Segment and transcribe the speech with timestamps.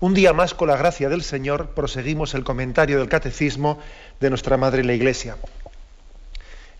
[0.00, 3.78] Un día más, con la gracia del Señor, proseguimos el comentario del Catecismo
[4.18, 5.36] de nuestra Madre la Iglesia.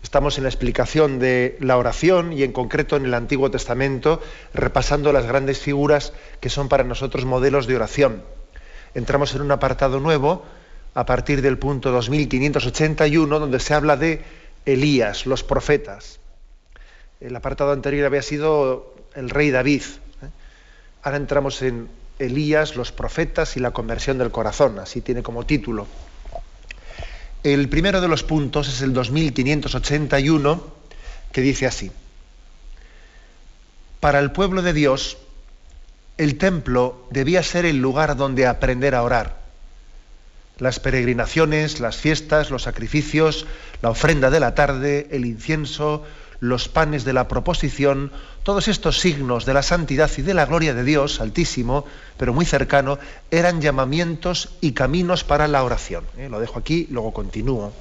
[0.01, 4.23] Estamos en la explicación de la oración y en concreto en el Antiguo Testamento,
[4.55, 8.23] repasando las grandes figuras que son para nosotros modelos de oración.
[8.95, 10.43] Entramos en un apartado nuevo,
[10.95, 14.23] a partir del punto 2581, donde se habla de
[14.65, 16.19] Elías, los profetas.
[17.19, 19.83] El apartado anterior había sido el rey David.
[20.23, 20.29] ¿eh?
[21.03, 25.87] Ahora entramos en Elías, los profetas y la conversión del corazón, así tiene como título.
[27.43, 30.63] El primero de los puntos es el 2581,
[31.31, 31.91] que dice así.
[33.99, 35.17] Para el pueblo de Dios,
[36.17, 39.41] el templo debía ser el lugar donde aprender a orar.
[40.59, 43.47] Las peregrinaciones, las fiestas, los sacrificios,
[43.81, 46.05] la ofrenda de la tarde, el incienso,
[46.41, 48.11] los panes de la proposición,
[48.43, 51.85] todos estos signos de la santidad y de la gloria de Dios, altísimo,
[52.17, 52.97] pero muy cercano,
[53.29, 56.03] eran llamamientos y caminos para la oración.
[56.17, 56.29] ¿eh?
[56.29, 57.71] Lo dejo aquí, luego continúo.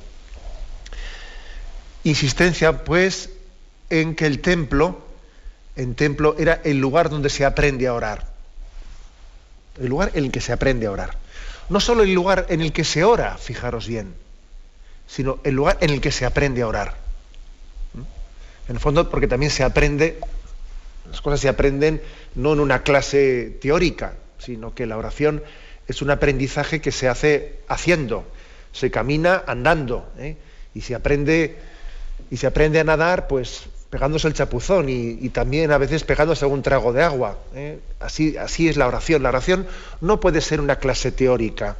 [2.04, 3.30] Insistencia, pues,
[3.88, 5.06] en que el templo,
[5.74, 8.28] en templo era el lugar donde se aprende a orar.
[9.80, 11.16] El lugar en el que se aprende a orar.
[11.70, 14.14] No solo el lugar en el que se ora, fijaros bien,
[15.06, 17.09] sino el lugar en el que se aprende a orar.
[18.70, 20.20] En el fondo, porque también se aprende,
[21.10, 22.00] las cosas se aprenden
[22.36, 25.42] no en una clase teórica, sino que la oración
[25.88, 28.24] es un aprendizaje que se hace haciendo,
[28.70, 30.36] se camina andando, ¿eh?
[30.72, 31.56] y se aprende
[32.30, 36.62] y se aprende a nadar, pues pegándose el chapuzón y, también a veces pegándose un
[36.62, 37.38] trago de agua.
[37.56, 37.80] ¿eh?
[37.98, 39.24] Así, así es la oración.
[39.24, 39.66] La oración
[40.00, 41.76] no puede ser una clase teórica.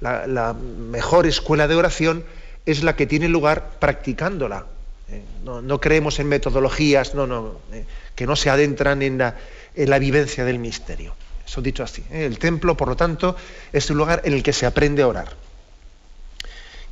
[0.00, 2.24] La, la mejor escuela de oración
[2.66, 4.66] es la que tiene lugar practicándola.
[5.10, 10.44] Eh, no, creemos en metodologías no, no, eh, que no se adentran en la, vivencia
[10.44, 11.14] del misterio.
[11.46, 12.04] Eso dicho así.
[12.10, 12.26] ¿eh?
[12.26, 13.34] El templo, por lo tanto,
[13.72, 15.34] es un lugar en el que se aprende a orar.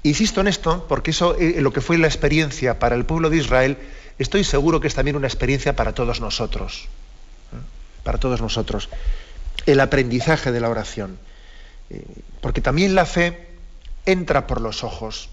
[0.03, 3.77] Insisto en esto porque eso, lo que fue la experiencia para el pueblo de Israel,
[4.19, 6.89] estoy seguro que es también una experiencia para todos nosotros.
[8.03, 8.89] Para todos nosotros.
[9.67, 11.19] El aprendizaje de la oración.
[12.41, 13.49] porque también la fe
[14.07, 15.29] entra por los ojos.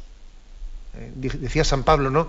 [1.16, 2.28] Decía San Pablo, ¿no?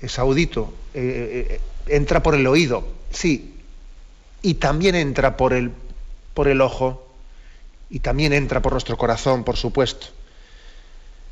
[0.00, 3.54] Es audito, eh, eh, entra por el oído, sí,
[4.42, 5.72] y también entra por el,
[6.34, 7.06] por el ojo,
[7.90, 10.08] y también entra por nuestro corazón, por supuesto.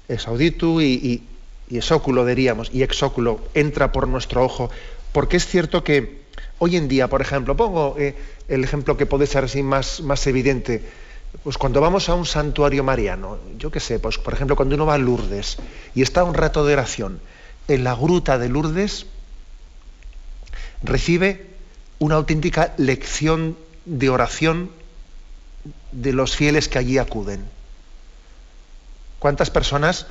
[0.08, 1.22] Es audito y,
[1.68, 4.70] y, es óculo, diríamos, y exóculo, entra por nuestro ojo,
[5.12, 6.20] porque es cierto que
[6.58, 8.14] hoy en día, por ejemplo, pongo eh,
[8.48, 10.82] el ejemplo que puede ser así más, más evidente,
[11.42, 14.86] pues cuando vamos a un santuario mariano, yo qué sé, pues por ejemplo cuando uno
[14.86, 15.58] va a Lourdes
[15.94, 17.20] y está un rato de oración,
[17.68, 19.06] en la gruta de Lourdes,
[20.82, 21.46] recibe
[21.98, 24.70] una auténtica lección de oración
[25.92, 27.44] de los fieles que allí acuden.
[29.18, 30.06] ¿Cuántas personas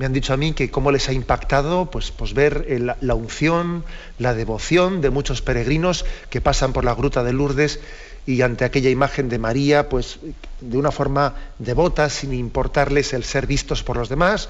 [0.00, 2.66] me han dicho a mí que cómo les ha impactado pues, pues ver
[3.00, 3.84] la unción,
[4.18, 7.80] la devoción de muchos peregrinos que pasan por la gruta de Lourdes
[8.26, 10.18] y ante aquella imagen de María, pues
[10.60, 14.48] de una forma devota, sin importarles el ser vistos por los demás,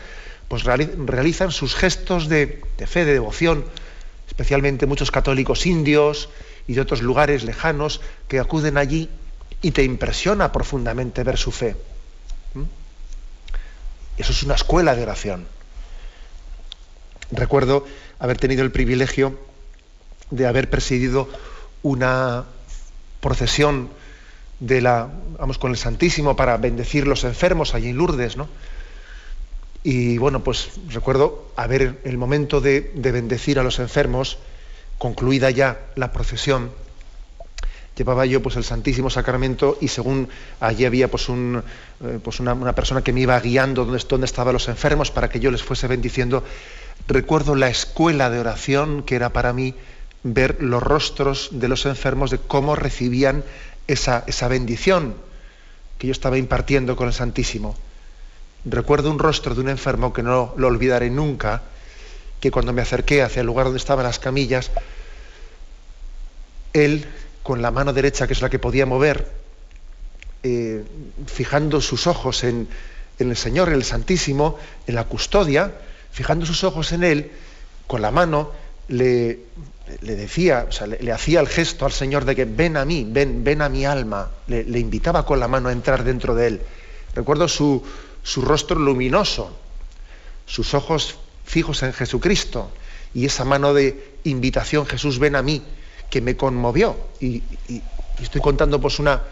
[0.50, 3.64] pues realizan sus gestos de, fe, de devoción,
[4.26, 6.28] especialmente muchos católicos indios
[6.66, 9.08] y de otros lugares lejanos que acuden allí
[9.62, 11.76] y te impresiona profundamente ver su fe.
[14.18, 15.46] Eso es una escuela de oración.
[17.30, 17.86] Recuerdo
[18.18, 19.38] haber tenido el privilegio
[20.32, 21.28] de haber presidido
[21.84, 22.44] una
[23.20, 23.88] procesión
[24.58, 25.08] de la,
[25.38, 28.48] vamos, con el Santísimo para bendecir los enfermos allí en Lourdes, ¿no?
[29.82, 34.38] Y bueno, pues recuerdo haber el momento de, bendecir a los enfermos,
[34.98, 36.70] concluida ya la procesión,
[37.96, 40.28] llevaba yo pues el Santísimo Sacramento y según
[40.60, 41.62] allí había pues, un,
[42.02, 45.50] eh, pues una, persona que me iba guiando donde, estaban los enfermos para que yo
[45.50, 46.44] les fuese bendiciendo,
[47.08, 49.74] recuerdo la escuela de oración que era para mí
[50.22, 53.44] ver los rostros de los enfermos de cómo recibían
[53.86, 55.14] esa, esa bendición
[55.98, 57.76] que yo estaba impartiendo con el Santísimo.
[58.64, 61.62] Recuerdo un rostro de un enfermo que no lo olvidaré nunca,
[62.40, 64.70] que cuando me acerqué hacia el lugar donde estaban las camillas,
[66.72, 67.06] él,
[67.42, 69.26] con la mano derecha, que es la que podía mover,
[70.42, 70.84] eh,
[71.26, 72.68] fijando sus ojos en,
[73.18, 75.72] el Señor, en el Santísimo, en la custodia,
[76.12, 77.30] fijando sus ojos en Él,
[77.86, 78.52] con la mano
[78.88, 79.40] le,
[80.00, 83.06] le decía, o sea, le, hacía el gesto al Señor de que ven a mí,
[83.08, 86.60] ven, ven a mi alma, le invitaba con la mano a entrar dentro de Él.
[87.14, 87.82] Recuerdo su,
[88.22, 89.56] su rostro luminoso,
[90.46, 92.70] sus ojos fijos en Jesucristo
[93.14, 95.62] y esa mano de invitación, Jesús, ven a mí,
[96.10, 96.96] que me conmovió.
[97.20, 97.42] Y,
[98.20, 99.22] estoy contando pues una,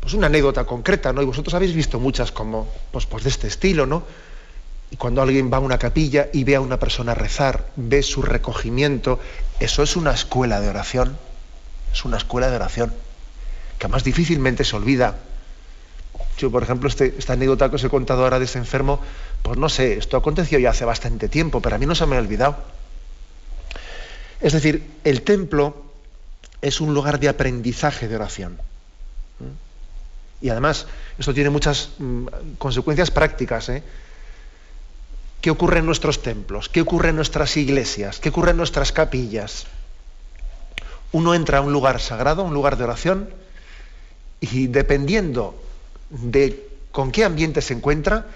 [0.00, 1.22] pues una anécdota concreta, ¿no?
[1.22, 4.02] Y vosotros habéis visto muchas como pues, pues de este estilo, ¿no?
[4.90, 8.22] Y cuando alguien va a una capilla y ve a una persona rezar, ve su
[8.22, 9.20] recogimiento,
[9.60, 11.16] eso es una escuela de oración.
[11.92, 12.92] Es una escuela de oración
[13.78, 15.16] que más difícilmente se olvida.
[16.38, 19.00] Yo, por ejemplo, este, esta anécdota que os he contado ahora de ese enfermo,
[19.42, 22.16] pues no sé, esto aconteció ya hace bastante tiempo, pero a mí no se me
[22.16, 22.56] ha olvidado.
[24.40, 25.84] Es decir, el templo
[26.60, 28.58] es un lugar de aprendizaje de oración.
[30.40, 30.86] Y además,
[31.18, 32.26] esto tiene muchas mm,
[32.58, 33.68] consecuencias prácticas.
[33.70, 33.82] ¿eh?
[35.40, 36.68] ¿Qué ocurre en nuestros templos?
[36.68, 38.18] ¿Qué ocurre en nuestras iglesias?
[38.18, 39.66] ¿Qué ocurre en nuestras capillas?
[41.12, 43.30] Uno entra a un lugar sagrado, un lugar de oración,
[44.40, 45.63] y dependiendo
[46.22, 48.26] de con qué ambiente se encuentra,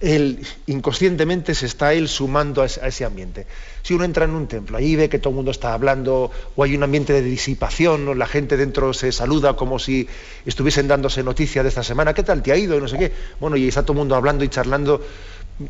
[0.00, 3.46] él inconscientemente se está él sumando a ese, ambiente.
[3.82, 6.64] Si uno entra en un templo, ahí ve que todo el mundo está hablando, o
[6.64, 10.08] hay un ambiente de disipación, la gente dentro se saluda como si
[10.44, 12.76] estuviesen dándose noticia de esta semana, ¿qué tal te ha ido?
[12.76, 13.12] Y no sé qué.
[13.40, 15.02] Bueno, y está todo el mundo hablando y charlando,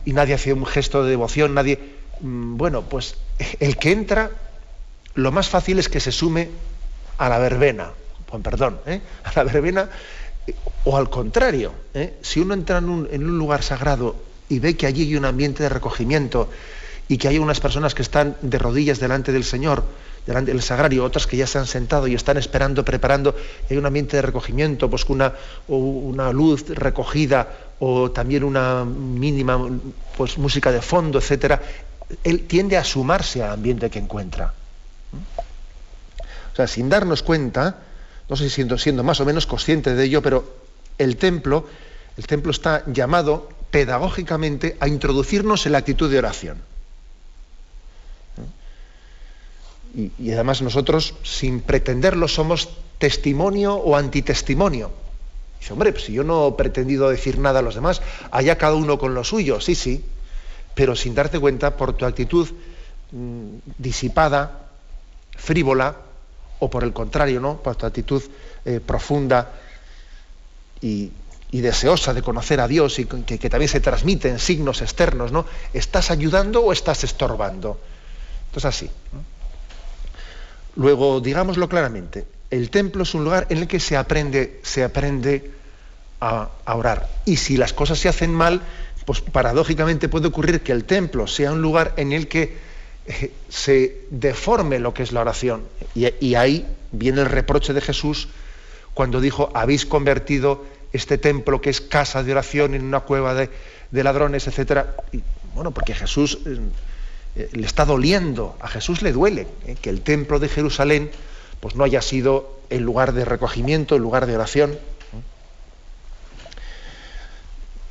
[0.04, 1.78] y nadie hace un gesto de devoción, nadie.
[2.20, 3.16] Mm, bueno, pues
[3.60, 4.30] el que entra,
[5.14, 6.48] lo más fácil es que se sume
[7.18, 7.90] a la verbena,
[8.28, 9.00] con perdón, ¿eh?
[9.24, 9.88] a la verbena
[10.84, 12.14] o al contrario, ¿eh?
[12.22, 14.16] si uno entra en un, lugar sagrado
[14.48, 16.48] y ve que allí hay un ambiente de recogimiento
[17.08, 19.84] y que hay unas personas que están de rodillas delante del Señor,
[20.26, 23.34] delante del sagrario, otras que ya se han sentado y están esperando, preparando,
[23.68, 25.34] hay un ambiente de recogimiento, pues una,
[25.68, 27.48] una luz recogida
[27.80, 29.58] o también una mínima
[30.16, 31.60] pues, música de fondo, etcétera,
[32.22, 34.52] él tiende a sumarse al ambiente que encuentra.
[36.52, 37.76] O sea, sin darnos cuenta,
[38.28, 40.44] no sé si siendo, más o menos consciente de ello, pero
[40.98, 41.66] el templo,
[42.16, 46.58] el templo está llamado pedagógicamente a introducirnos en la actitud de oración.
[50.18, 52.68] Y, además nosotros, sin pretenderlo, somos
[52.98, 54.90] testimonio o antitestimonio.
[55.58, 58.74] Dice, hombre, pues si yo no he pretendido decir nada a los demás, allá cada
[58.74, 60.04] uno con lo suyo, sí, sí,
[60.74, 62.48] pero sin darte cuenta por tu actitud
[63.12, 64.68] mm, disipada,
[65.34, 65.96] frívola,
[66.58, 67.56] o por el contrario, ¿no?
[67.58, 68.22] por tu actitud
[68.64, 69.52] eh, profunda
[70.80, 71.12] y,
[71.52, 75.46] deseosa de conocer a Dios y que, también se transmite en signos externos, ¿no?
[75.72, 77.80] ¿Estás ayudando o estás estorbando?
[78.48, 78.90] Entonces así.
[80.74, 85.50] Luego, digámoslo claramente, el templo es un lugar en el que se aprende, se aprende
[86.20, 87.08] a, orar.
[87.24, 88.60] Y si las cosas se hacen mal,
[89.04, 92.56] pues paradójicamente puede ocurrir que el templo sea un lugar en el que
[93.06, 95.62] eh, se deforme lo que es la oración.
[95.94, 98.28] y, ahí viene el reproche de Jesús
[98.94, 103.50] cuando dijo, habéis convertido este templo que es casa de oración en una cueva de,
[103.92, 104.86] ladrones, etc.
[105.54, 106.58] bueno, porque Jesús eh,
[107.36, 109.46] eh, le está doliendo, a Jesús le duele
[109.80, 111.10] que el templo de Jerusalén
[111.60, 114.78] pues no haya sido el lugar de recogimiento, el lugar de oración.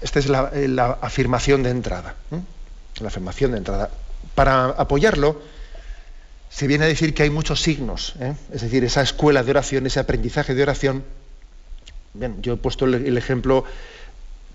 [0.01, 2.15] Esta es la afirmación de entrada.
[2.99, 3.89] La afirmación de entrada.
[4.35, 5.41] Para apoyarlo,
[6.49, 8.33] se viene a decir que hay muchos signos, ¿eh?
[8.53, 11.03] es decir, esa escuela de oración, ese aprendizaje de oración.
[12.13, 13.65] Bien, yo he puesto el, ejemplo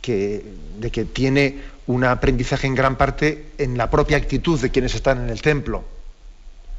[0.03, 5.25] de que tiene un aprendizaje en gran parte en la propia actitud de quienes están
[5.25, 5.85] en el templo.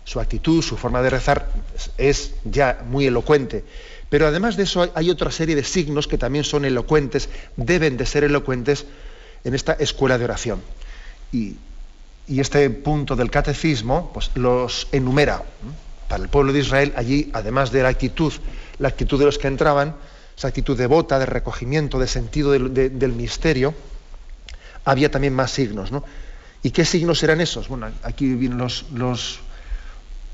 [0.06, 1.50] Su actitud, su forma de rezar
[1.98, 3.64] es ya muy elocuente.
[4.10, 8.06] Pero además de eso hay otra serie de signos que también son elocuentes, deben de
[8.06, 8.86] ser elocuentes
[9.44, 10.62] en esta escuela de oración.
[11.32, 11.58] Y
[12.28, 15.44] y este punto del catecismo pues, los enumera.
[16.08, 18.34] Para el pueblo de Israel, allí, además de la actitud,
[18.80, 19.96] la actitud de los que entraban,
[20.38, 23.74] esa actitud devota, de recogimiento, de sentido del, misterio,
[24.84, 25.92] había también más signos.
[25.92, 26.04] ¿no?
[26.64, 27.68] ¿Y qué signos eran esos?
[27.68, 29.40] Bueno, aquí los, los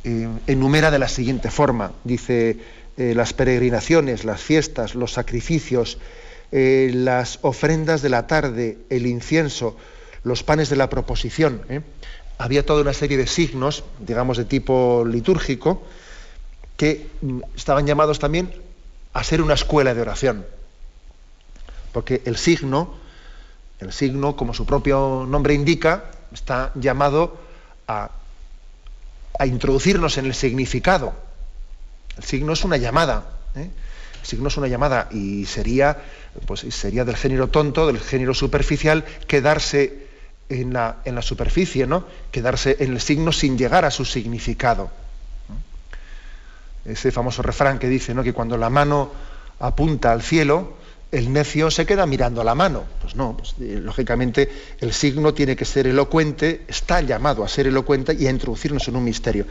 [0.04, 1.92] eh, enumera de la siguiente forma.
[2.04, 2.58] Dice
[2.98, 6.00] eh, las peregrinaciones, las fiestas, los sacrificios,
[6.52, 9.78] eh, las ofrendas de la tarde, el incienso,
[10.28, 11.62] los panes de la proposición.
[11.70, 11.82] ¿eh?
[12.38, 15.84] Había toda una serie de signos, digamos, de tipo litúrgico,
[16.76, 18.54] que mm, estaban llamados también
[19.14, 20.46] a ser una escuela de oración.
[21.94, 22.94] Porque el signo,
[23.80, 27.38] el signo, como su propio nombre indica, está llamado
[27.88, 28.12] a,
[29.46, 31.14] introducirnos en el significado.
[32.18, 33.30] El signo es una llamada.
[33.56, 33.70] ¿eh?
[34.28, 35.98] signo es una llamada y sería,
[36.46, 40.07] pues, sería del género tonto, del género superficial, quedarse
[40.50, 42.06] en la, en la superficie, ¿no?
[42.32, 44.90] quedarse en el signo sin llegar a su significado.
[46.86, 48.24] Ese famoso refrán que dice ¿no?
[48.24, 49.12] que cuando la mano
[49.60, 50.78] apunta al cielo,
[51.12, 52.84] el necio se queda mirando la mano.
[53.02, 54.50] Pues no, pues, eh, lógicamente
[54.80, 58.96] el signo tiene que ser elocuente, está llamado a ser elocuente y a introducirnos en
[58.96, 59.46] un misterio.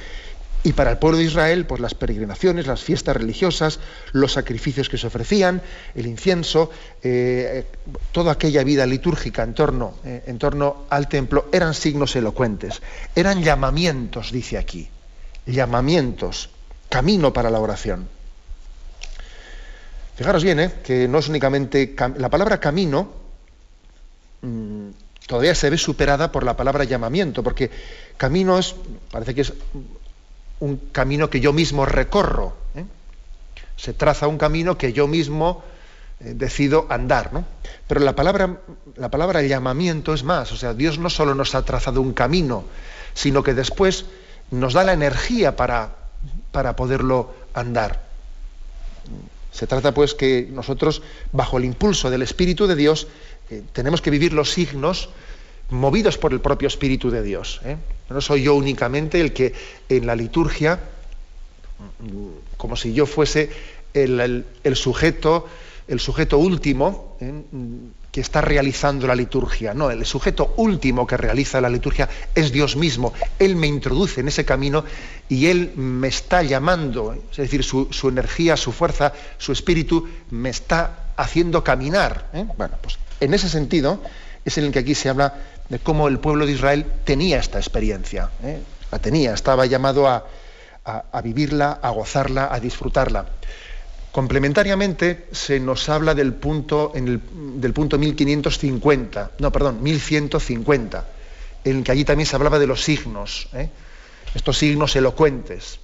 [0.63, 3.79] Y para el pueblo de Israel, pues las peregrinaciones, las fiestas religiosas,
[4.13, 5.63] los sacrificios que se ofrecían,
[5.95, 6.71] el incienso,
[7.03, 7.67] eh,
[8.11, 12.83] toda aquella vida litúrgica en torno, eh, en torno al templo, eran signos elocuentes,
[13.15, 14.89] eran llamamientos, dice aquí,
[15.47, 16.51] llamamientos,
[16.89, 18.09] camino para la oración.
[20.17, 20.73] Fijaros bien, ¿eh?
[20.83, 23.13] que no es únicamente la palabra camino,
[24.41, 24.89] mm,
[25.27, 27.71] todavía se ve superada por la palabra llamamiento, porque
[28.17, 28.75] camino es,
[29.11, 29.53] parece que es
[30.61, 32.55] un camino que yo mismo recorro.
[32.75, 32.85] ¿eh?
[33.77, 35.63] Se traza un camino que yo mismo
[36.21, 37.33] eh, decido andar.
[37.33, 37.45] ¿no?
[37.87, 38.59] Pero la palabra,
[38.97, 40.53] la palabra llamamiento es más.
[40.53, 42.65] O sea, Dios no solo nos ha trazado un camino,
[43.15, 44.07] sino que después
[44.51, 45.97] nos da la energía para,
[46.53, 48.07] para poderlo andar.
[49.53, 53.09] Se trata pues que nosotros, bajo el impulso del Espíritu de Dios,
[53.51, 55.09] eh, tenemos que vivir los signos
[55.71, 57.61] movidos por el propio Espíritu de Dios.
[57.65, 57.77] ¿eh?
[58.11, 59.53] No soy yo únicamente el que
[59.89, 60.79] en la liturgia,
[62.57, 63.51] como si yo fuese
[63.95, 64.45] el,
[64.75, 65.47] sujeto,
[65.89, 67.33] el sujeto último ¿eh?
[68.13, 69.75] que está realizando la liturgia.
[69.75, 73.13] No, el sujeto último que realiza la liturgia es Dios mismo.
[73.39, 74.85] Él me introduce en ese camino
[75.29, 81.13] y Él me está llamando, es decir, su, energía, su fuerza, su espíritu me está
[81.17, 82.31] haciendo caminar.
[82.33, 82.47] ¿eh?
[82.57, 84.01] Bueno, pues en ese sentido
[84.47, 85.35] es en el que aquí se habla
[85.69, 88.31] de cómo el pueblo de Israel tenía esta experiencia.
[88.43, 88.61] ¿eh?
[88.91, 90.25] La tenía, estaba llamado a,
[91.23, 93.27] vivirla, a gozarla, a disfrutarla.
[94.13, 97.21] Complementariamente se nos habla del punto, en el,
[97.61, 101.05] del punto 1550, no, perdón, 1150,
[101.65, 103.69] en el que allí también se hablaba de los signos, ¿eh?
[104.35, 105.81] estos signos elocuentes.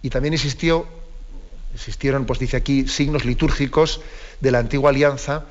[0.00, 0.86] Y también existió,
[1.74, 4.00] existieron, pues dice aquí, signos litúrgicos
[4.40, 5.44] de la antigua alianza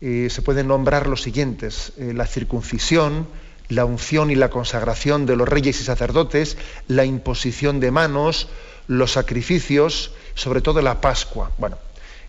[0.00, 3.26] eh, se pueden nombrar los siguientes, eh, la circuncisión,
[3.68, 8.48] la unción y la consagración de los reyes y sacerdotes, la imposición de manos,
[8.86, 11.50] los sacrificios, sobre todo la Pascua.
[11.58, 11.78] Bueno,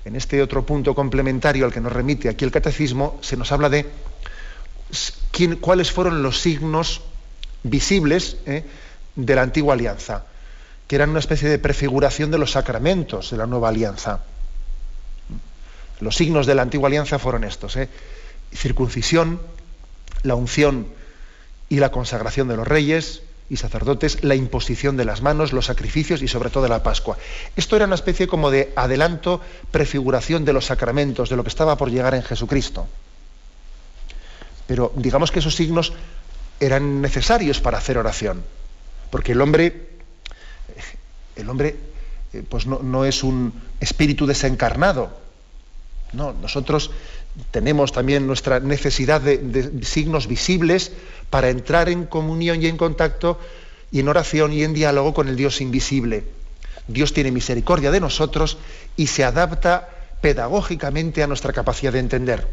[0.04, 3.70] en este otro punto complementario al que nos remite aquí el catecismo, se nos habla
[3.70, 3.86] de
[5.62, 7.02] cuáles fueron los signos
[7.64, 8.64] visibles eh,
[9.16, 10.26] de la antigua alianza,
[10.88, 14.22] que eran una especie de prefiguración de los sacramentos de la nueva alianza.
[16.00, 17.90] Los signos de la antigua alianza fueron estos: ¿eh?
[18.54, 19.42] circuncisión,
[20.24, 20.88] la unción
[21.70, 26.22] y la consagración de los reyes y sacerdotes, la imposición de las manos, los sacrificios
[26.22, 27.18] y sobre todo la Pascua.
[27.56, 29.42] Esto era una especie como de adelanto,
[29.72, 32.88] prefiguración de los sacramentos, de lo que estaba por llegar en Jesucristo.
[34.68, 35.94] Pero digamos que esos signos
[36.60, 38.44] eran necesarios para hacer oración,
[39.10, 39.90] porque el hombre,
[41.36, 41.76] el hombre,
[42.34, 45.18] eh, pues no, no es un espíritu desencarnado,
[46.14, 46.92] no, nosotros
[47.52, 50.92] tenemos también nuestra necesidad de, signos visibles
[51.30, 53.40] para entrar en comunión y en contacto
[53.92, 56.24] y en oración y en diálogo con el Dios invisible.
[56.88, 58.58] Dios tiene misericordia de nosotros
[58.96, 59.90] y se adapta
[60.22, 62.48] pedagógicamente a nuestra capacidad de entender.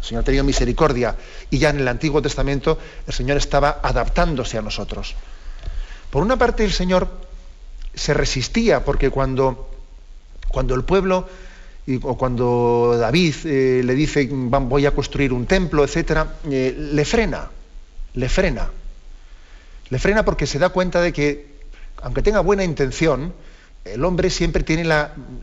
[0.00, 1.16] El Señor ha tenido misericordia
[1.50, 5.14] y ya en el Antiguo Testamento el Señor estaba adaptándose a nosotros.
[6.10, 7.08] Por una parte el Señor
[7.94, 9.70] se resistía porque cuando,
[10.48, 11.28] cuando el pueblo
[12.02, 17.50] o cuando David eh, le dice voy a construir un templo, etcétera, eh, le frena,
[18.14, 18.70] le frena.
[19.90, 21.46] Le frena porque se da cuenta de que,
[22.02, 23.32] aunque tenga buena intención,
[23.84, 24.86] el hombre siempre tiene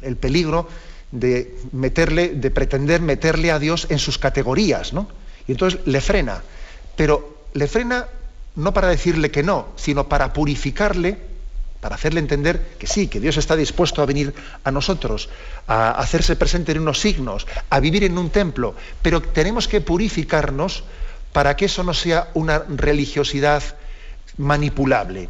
[0.02, 0.68] el peligro
[1.12, 5.08] de meterle, de pretender meterle a Dios en sus categorías, ¿no?
[5.48, 6.44] Y entonces le frena.
[6.96, 8.08] Pero le frena
[8.56, 11.18] no para decirle que no, sino para purificarle
[11.86, 15.30] para hacerle entender que sí, que Dios está dispuesto a venir a nosotros,
[15.68, 18.74] a hacerse presente en unos signos, a vivir en un templo,
[19.04, 20.84] pero tenemos que purificarnos
[21.32, 23.62] para que eso no sea una religiosidad
[24.38, 25.30] manipulable,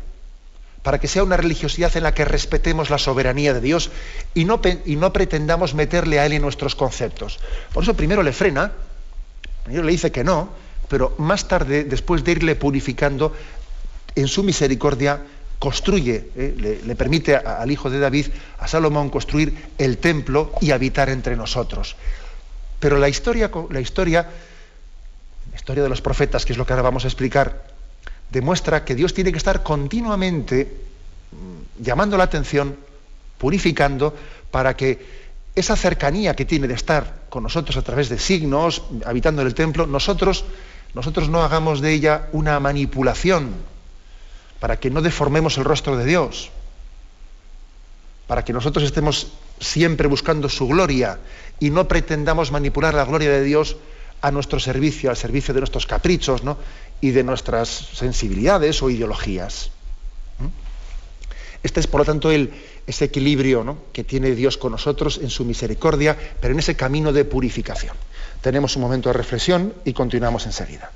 [0.82, 3.92] para que sea una religiosidad en la que respetemos la soberanía de Dios
[4.34, 7.42] y no, y no pretendamos meterle a Él en nuestros conceptos.
[7.74, 8.72] Por eso primero le frena,
[9.66, 10.52] primero le dice que no,
[10.88, 13.36] pero más tarde, después de irle purificando,
[14.16, 15.20] en su misericordia,
[15.60, 18.28] construye, eh, le, permite al hijo de David,
[18.60, 21.96] a Salomón, construir el templo y habitar entre nosotros.
[22.80, 24.28] Pero la historia, la historia,
[25.52, 27.68] la historia de los profetas, que es lo que ahora vamos a explicar,
[28.30, 30.72] demuestra que Dios tiene que estar continuamente
[31.32, 32.76] mm, llamando la atención,
[33.38, 34.16] purificando,
[34.52, 39.42] para que esa cercanía que tiene de estar con nosotros a través de signos, habitando
[39.42, 40.44] en el templo, nosotros,
[40.94, 43.54] nosotros no hagamos de ella una manipulación,
[44.60, 46.52] para que no deformemos el rostro de Dios,
[48.28, 49.28] para que nosotros estemos
[49.60, 51.20] siempre buscando su gloria
[51.60, 53.78] y no pretendamos manipular la gloria de Dios
[54.22, 56.42] a nuestro servicio, al servicio de nuestros caprichos
[57.02, 59.72] y de nuestras sensibilidades o ideologías.
[61.62, 66.18] Este es, por lo tanto, ese equilibrio que tiene Dios con nosotros en su misericordia,
[66.40, 67.96] pero en ese camino de purificación.
[68.42, 70.92] Tenemos un momento de reflexión y continuamos enseguida.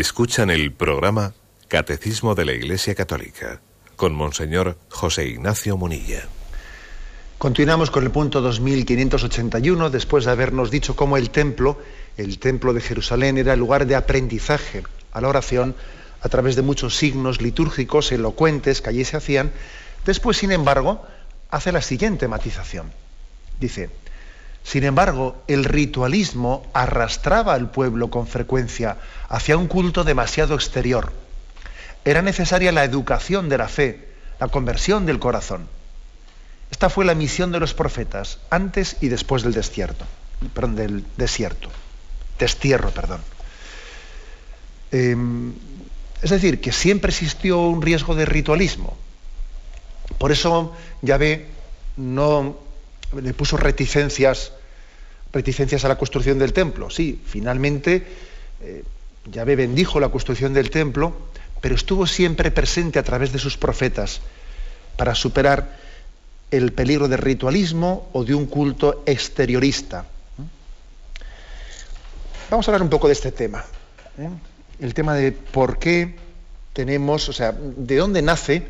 [0.00, 1.34] Escuchan el programa
[1.68, 3.60] Catecismo de la Iglesia Católica
[3.96, 6.22] con Monseñor José Ignacio Munilla.
[7.36, 11.78] Continuamos con el punto 2581, después de habernos dicho cómo el templo,
[12.16, 15.76] el templo de Jerusalén, era el lugar de aprendizaje a la oración
[16.22, 19.52] a través de muchos signos litúrgicos elocuentes que allí se hacían.
[20.06, 21.04] Después, sin embargo,
[21.50, 22.90] hace la siguiente matización.
[23.60, 23.90] Dice,
[24.62, 31.12] sin embargo, el ritualismo arrastraba al pueblo con frecuencia hacia un culto demasiado exterior.
[32.04, 35.66] Era necesaria la educación de la fe, la conversión del corazón.
[36.70, 40.04] Esta fue la misión de los profetas antes y después del desierto,
[40.54, 41.68] perdón, del desierto,
[42.38, 43.20] destierro, perdón.
[44.92, 45.52] Em,
[46.22, 48.96] es decir, que siempre existió un riesgo de ritualismo.
[50.18, 51.48] Por eso Yahvé
[51.96, 52.56] no
[53.12, 54.52] le puso reticencias,
[55.32, 56.90] reticencias a la construcción del templo.
[56.90, 58.06] Sí, finalmente
[58.60, 58.84] eh,
[59.30, 61.14] Yahvé bendijo la construcción del templo,
[61.60, 64.20] pero estuvo siempre presente a través de sus profetas
[64.96, 65.78] para superar
[66.50, 70.04] el peligro del ritualismo o de un culto exteriorista.
[72.50, 73.64] Vamos a hablar un poco de este tema.
[74.18, 74.28] ¿eh?
[74.80, 76.16] El tema de por qué
[76.72, 78.66] tenemos, o sea, de dónde nace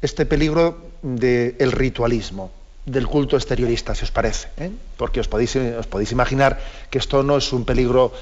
[0.00, 2.52] este peligro del ritualismo
[2.88, 4.48] del culto exteriorista, si os parece.
[4.56, 4.70] ¿eh?
[4.96, 5.56] Porque os podéis,
[6.12, 6.58] imaginar
[6.90, 8.12] que esto no es un peligro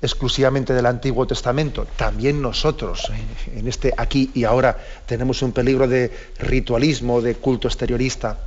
[0.00, 1.86] exclusivamente del Antiguo Testamento.
[1.96, 3.58] También nosotros, ¿eh?
[3.58, 8.38] en este aquí y ahora, tenemos un peligro de ritualismo, de culto exteriorista.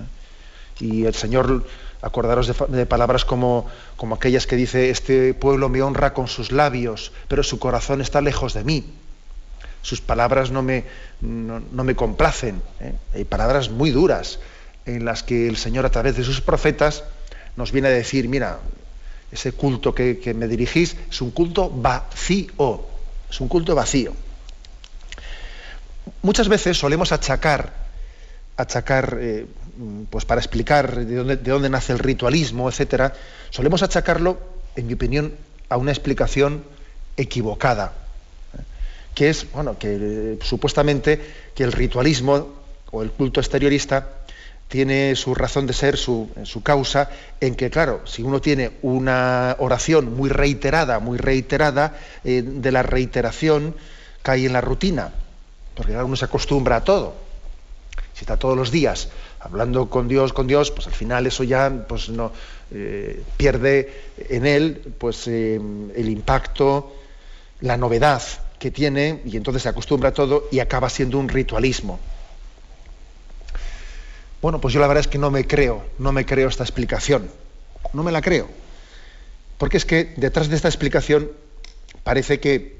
[0.00, 0.84] ¿eh?
[0.84, 1.64] Y el Señor,
[2.02, 7.12] acordaros de, palabras como, como aquellas que dice, este pueblo me honra con sus labios,
[7.28, 8.84] pero su corazón está lejos de mí
[9.82, 10.84] sus palabras no me,
[11.20, 12.60] no, me complacen.
[13.14, 14.38] Hay palabras muy duras
[14.88, 17.04] en las que el Señor a través de sus profetas
[17.56, 18.58] nos viene a decir, mira,
[19.30, 22.86] ese culto que, me dirigís es un culto vacío,
[23.30, 24.14] es un culto vacío.
[26.22, 27.72] Muchas veces solemos achacar,
[28.56, 29.46] achacar, eh,
[30.08, 33.12] pues para explicar de dónde, de dónde, nace el ritualismo, etcétera,
[33.50, 34.38] solemos achacarlo,
[34.74, 35.34] en mi opinión,
[35.68, 36.64] a una explicación
[37.16, 37.92] equivocada,
[39.14, 41.20] que es, bueno, que eh, supuestamente
[41.54, 42.54] que el ritualismo
[42.90, 44.18] o el culto exteriorista
[44.68, 49.56] tiene su razón de ser, su, su, causa, en que, claro, si uno tiene una
[49.58, 53.74] oración muy reiterada, muy reiterada, eh, de la reiteración
[54.22, 55.12] cae en la rutina,
[55.74, 57.14] porque uno se acostumbra a todo.
[58.12, 59.08] Si está todos los días
[59.40, 62.32] hablando con Dios, con Dios, pues al final eso ya pues, no,
[62.70, 63.92] eh, pierde
[64.28, 66.94] en él pues, eh, el impacto,
[67.60, 68.22] la novedad
[68.58, 72.00] que tiene, y entonces se acostumbra a todo y acaba siendo un ritualismo.
[74.40, 77.28] Bueno, pues yo la verdad es que no me creo, no me creo esta explicación.
[77.92, 78.48] No me la creo.
[79.56, 81.30] Porque es que detrás de esta explicación
[82.04, 82.78] parece que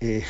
[0.00, 0.24] eh,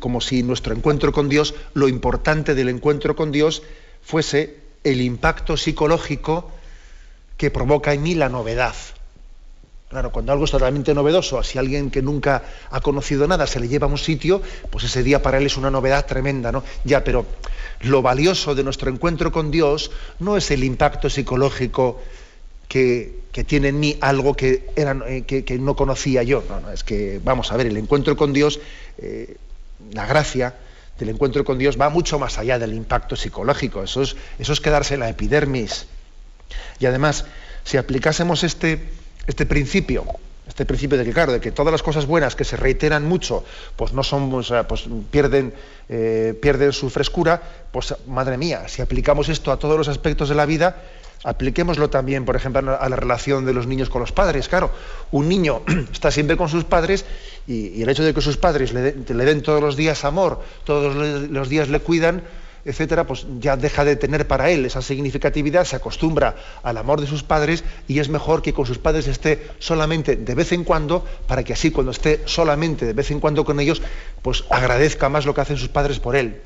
[0.00, 3.62] como si nuestro encuentro con Dios, lo importante del encuentro con Dios
[4.02, 6.50] fuese el impacto psicológico
[7.36, 8.74] que provoca en mí la novedad.
[9.88, 13.68] Claro, cuando algo es totalmente novedoso, si alguien que nunca ha conocido nada se le
[13.68, 16.64] lleva a un sitio, pues ese día para él es una novedad tremenda, ¿no?
[16.82, 17.24] Ya, pero
[17.82, 22.00] lo valioso de nuestro encuentro con Dios no es el impacto psicológico
[22.68, 26.42] que, tiene en mí algo eh, que, no conocía yo.
[26.48, 28.58] No, no, es que, vamos a ver, el encuentro con Dios,
[28.98, 29.36] eh,
[29.92, 30.56] la gracia
[30.98, 33.84] del encuentro con Dios va mucho más allá del impacto psicológico.
[33.84, 35.86] Eso es, eso es quedarse en la epidermis.
[36.80, 37.26] Y además,
[37.62, 40.04] si aplicásemos este este principio,
[40.46, 43.44] este principio de que, de que todas las cosas buenas que se reiteran mucho,
[43.76, 45.52] pues no son, pues pierden,
[45.88, 50.34] eh, pierden su frescura, pues madre mía, si aplicamos esto a todos los aspectos de
[50.34, 50.76] la vida,
[51.24, 54.48] apliquémoslo también, por ejemplo, a la relación de los niños con los padres.
[54.48, 54.70] Claro,
[55.10, 55.62] un niño
[55.92, 57.04] está siempre con sus padres
[57.46, 60.94] y, el hecho de que sus padres le, le, den todos los días amor, todos
[60.94, 62.22] los días le cuidan,
[62.66, 67.06] etcétera, pues ya deja de tener para él esa significatividad, se acostumbra al amor de
[67.06, 71.04] sus padres y es mejor que con sus padres esté solamente de vez en cuando,
[71.26, 73.80] para que así cuando esté solamente de vez en cuando con ellos,
[74.20, 76.40] pues agradezca más lo que hacen sus padres por él.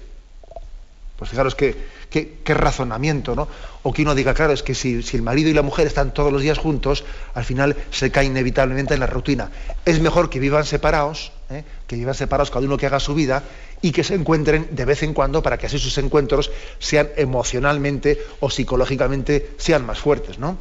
[1.16, 1.76] Pues fijaros qué,
[2.10, 3.46] qué, razonamiento, ¿no?
[3.82, 6.32] O que uno diga, claro, es que si, el marido y la mujer están todos
[6.32, 7.04] los días juntos,
[7.34, 9.50] al final se cae inevitablemente en la rutina.
[9.84, 11.64] Es mejor que vivan separados, ¿eh?
[11.86, 13.42] que vivan separados cada uno que haga su vida
[13.82, 18.18] y que se encuentren de vez en cuando para que así sus encuentros sean emocionalmente
[18.40, 20.58] o psicológicamente sean más fuertes, ¿no?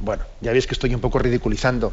[0.00, 1.92] Bueno, ya veis que estoy un poco ridiculizando,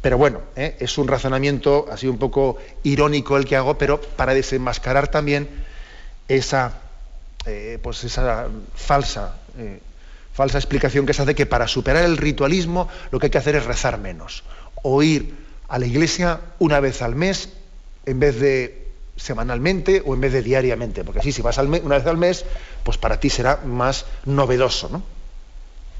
[0.00, 0.76] pero bueno, ¿eh?
[0.80, 5.48] es un razonamiento así un poco irónico el que hago, pero para desenmascarar también
[6.26, 6.80] esa
[7.46, 9.78] eh, pues esa falsa, eh,
[10.32, 13.56] falsa explicación que se hace que para superar el ritualismo lo que hay que hacer
[13.56, 14.44] es rezar menos.
[14.82, 15.34] O ir
[15.68, 17.50] a la iglesia una vez al mes
[18.06, 18.83] en vez de
[19.16, 21.04] semanalmente o en vez de diariamente.
[21.04, 22.44] Porque así si vas una vez al mes,
[22.82, 25.02] pues para ti será más novedoso, ¿no?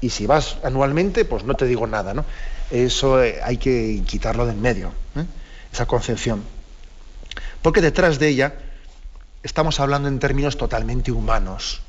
[0.01, 2.25] Y si vas anualmente, pues no te digo nada, ¿no?
[2.69, 4.91] Eso eh, hay que quitarlo de en medio,
[5.71, 6.43] esa concepción.
[7.61, 8.53] Porque detrás de ella
[9.41, 11.81] estamos hablando en términos totalmente humanos.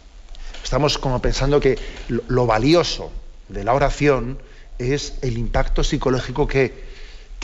[0.62, 3.10] Estamos como pensando que lo, valioso
[3.48, 4.38] de la oración
[4.78, 6.96] es el impacto psicológico que,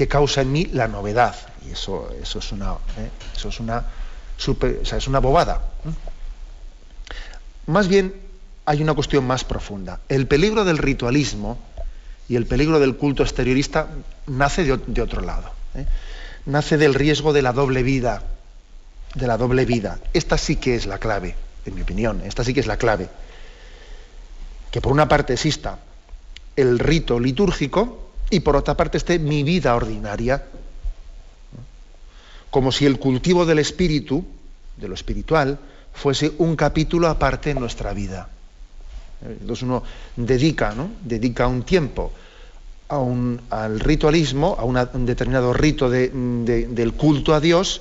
[0.09, 1.37] causa en mí la novedad.
[1.67, 3.11] Y eso, eso es una, ¿eh?
[3.37, 3.85] eso es una,
[4.39, 5.63] es una bobada.
[7.67, 8.15] Más bien
[8.65, 10.01] hay una cuestión más profunda.
[10.09, 11.59] El peligro del ritualismo
[12.29, 13.89] y el peligro del culto exteriorista
[14.27, 15.51] nace de, otro lado.
[15.75, 15.87] ¿eh?
[16.47, 18.23] Nace del riesgo de la doble vida
[19.15, 19.99] de la doble vida.
[20.13, 21.35] Esta sí que es la clave,
[21.67, 23.09] en mi opinión, esta sí que es la clave.
[24.71, 25.79] Que por una parte exista
[26.57, 30.45] el rito litúrgico y por otra parte esté mi vida ordinaria.
[32.53, 34.23] Como si el cultivo del espíritu,
[34.77, 35.59] de lo espiritual,
[35.95, 38.29] fuese un capítulo aparte en nuestra vida.
[39.25, 39.83] Entonces uno
[40.17, 40.91] dedica, ¿no?
[41.03, 42.13] dedica un tiempo
[43.49, 47.81] al ritualismo, a un determinado rito del culto a Dios,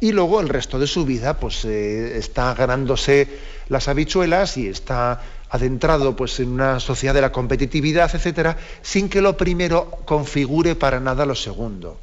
[0.00, 3.28] y luego el resto de su vida pues eh, está ganándose
[3.68, 9.20] las habichuelas y está adentrado pues en una sociedad de la competitividad, etcétera, sin que
[9.20, 11.98] lo primero configure para nada lo segundo.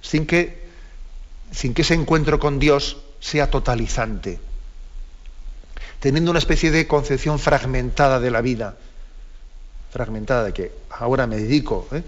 [0.00, 0.68] Sin que,
[1.50, 4.38] sin que ese encuentro con Dios sea totalizante,
[6.00, 8.76] teniendo una especie de concepción fragmentada de la vida,
[9.90, 12.02] fragmentada de que ahora me dedico ¿eh?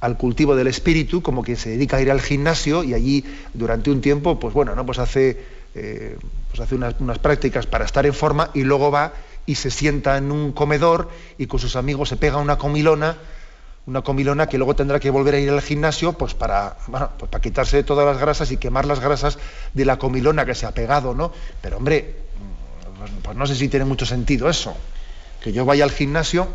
[0.00, 3.90] al cultivo del espíritu, como quien se dedica a ir al gimnasio y allí durante
[3.90, 4.84] un tiempo, pues bueno, ¿no?
[4.84, 5.42] pues hace,
[5.74, 6.16] eh,
[6.50, 9.12] pues hace unas, prácticas para estar en forma y luego va
[9.46, 13.16] y se sienta en un comedor y con sus amigos se pega una comilona,
[13.86, 16.76] una comilona que luego tendrá que volver a ir al gimnasio pues para,
[17.18, 19.38] pues para quitarse todas las grasas y quemar las grasas
[19.74, 21.32] de la comilona que se ha pegado, ¿no?
[21.62, 22.16] Pero hombre,
[22.98, 24.76] pues, pues no sé si tiene mucho sentido eso.
[25.40, 26.48] Que yo vaya al gimnasio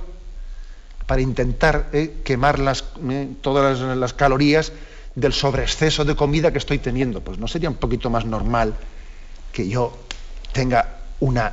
[1.05, 4.73] para intentar eh, quemar las, eh, todas las, calorías
[5.15, 7.21] del sobreexceso de comida que estoy teniendo.
[7.21, 8.75] Pues no sería un poquito más normal
[9.53, 9.97] que yo
[10.51, 11.51] tenga una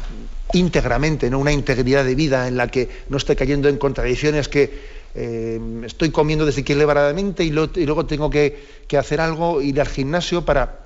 [0.52, 1.38] íntegramente, ¿no?
[1.38, 6.10] una integridad de vida en la que no esté cayendo en contradicciones que eh, estoy
[6.10, 7.50] comiendo desequilibradamente y, y
[7.86, 10.78] luego tengo que, hacer algo, ir al gimnasio para...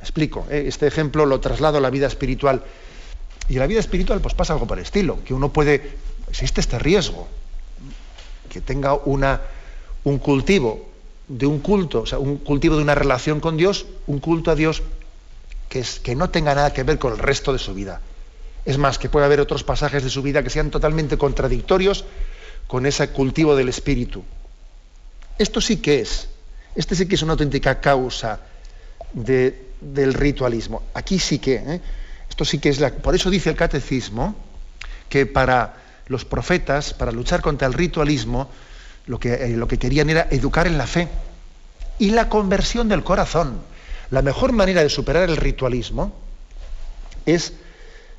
[0.00, 2.64] explico, este ejemplo lo traslado a la vida espiritual.
[3.48, 5.98] Y en la vida espiritual pues pasa algo por el estilo, que uno puede...
[6.28, 7.28] Existe este riesgo
[8.48, 9.40] que tenga una,
[10.02, 10.90] un cultivo
[11.28, 14.56] de un culto, o sea, un cultivo de una relación con Dios, un culto a
[14.56, 14.82] Dios
[15.68, 18.00] que, es, que no tenga nada que ver con el resto de su vida.
[18.64, 22.04] Es más, que puede haber otros pasajes de su vida que sean totalmente contradictorios
[22.66, 24.24] con ese cultivo del espíritu.
[25.38, 26.28] Esto sí que es
[26.74, 28.40] Este sí que es una auténtica causa
[29.12, 30.82] del ritualismo.
[30.94, 31.80] Aquí sí que, ¿eh?
[32.28, 32.90] esto sí que es la.
[32.90, 34.36] Por eso dice el catecismo
[35.08, 35.74] que para
[36.06, 38.48] los profetas, para luchar contra el ritualismo,
[39.06, 41.08] lo que, eh, lo que querían era educar en la fe
[41.98, 43.60] y la conversión del corazón.
[44.10, 46.12] La mejor manera de superar el ritualismo
[47.26, 47.52] es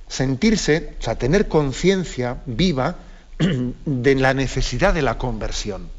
[0.08, 2.96] sentirse, o sea, tener conciencia viva
[3.86, 5.90] de la necesidad de la conversión.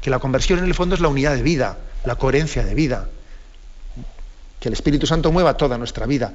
[0.00, 3.08] Que la conversión en el fondo es la unidad de vida, la coherencia de vida.
[4.60, 6.34] Que el Espíritu Santo mueva toda nuestra vida.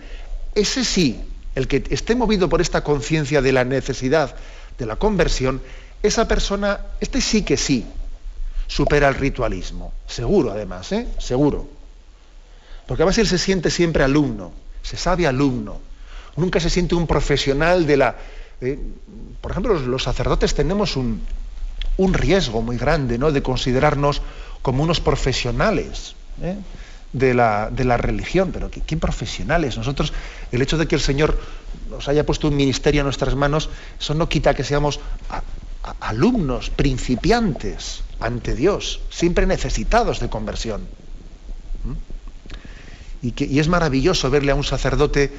[0.56, 1.22] Ese sí,
[1.56, 4.36] el que esté movido por esta conciencia de la necesidad
[4.78, 5.62] de la conversión,
[6.02, 7.86] esa persona, este sí que sí,
[8.68, 9.94] supera el ritualismo.
[10.08, 11.08] Seguro, además, ¿eh?
[11.20, 11.68] Seguro.
[12.88, 15.80] Porque además él se siente siempre alumno, se sabe alumno.
[16.36, 18.16] Nunca se siente un profesional de la...
[19.42, 21.22] Por ejemplo, los, sacerdotes tenemos un,
[22.14, 23.32] riesgo muy grande, ¿no?
[23.32, 24.22] De considerarnos
[24.62, 26.16] como unos profesionales.
[26.42, 26.56] ¿eh?
[27.12, 29.78] De la, religión, pero ¿qué, profesionales?
[29.78, 30.14] Nosotros,
[30.52, 31.38] el hecho de que el Señor
[31.90, 35.00] nos haya puesto un ministerio a nuestras manos, eso no quita que seamos
[36.00, 40.88] alumnos, principiantes ante Dios, siempre necesitados de conversión.
[41.84, 43.28] ¿Mm?
[43.28, 45.32] Y es maravilloso verle a un sacerdote,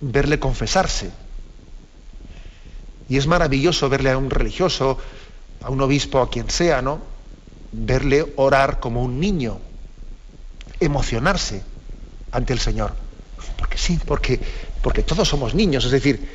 [0.00, 1.10] verle confesarse.
[3.14, 4.98] Y es maravilloso verle a un religioso,
[5.62, 6.98] a un obispo, a quien sea, ¿no?
[7.70, 9.60] Verle orar como un niño,
[10.80, 11.62] emocionarse
[12.32, 12.92] ante el Señor.
[13.56, 14.40] Porque sí, porque,
[14.82, 16.28] porque todos somos niños, es decir,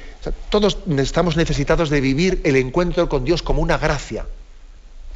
[0.50, 4.26] todos estamos necesitados de vivir el encuentro con Dios como una gracia,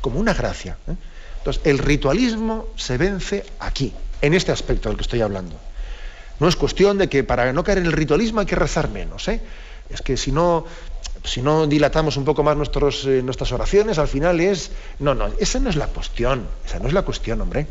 [0.02, 0.76] como una gracia.
[0.90, 0.96] ¿eh?
[1.38, 5.56] Entonces, el ritualismo se vence aquí, en este aspecto del que estoy hablando.
[6.42, 9.30] No es cuestión de que para no caer en el ritualismo hay que rezar menos.
[9.30, 9.40] ¿eh?
[9.90, 10.66] Es que si no,
[11.24, 12.58] si no dilatamos un poco más
[13.06, 14.72] eh, nuestras oraciones, al final es...
[15.00, 17.68] No, no, esa no es la cuestión, esa no es la cuestión, hombre.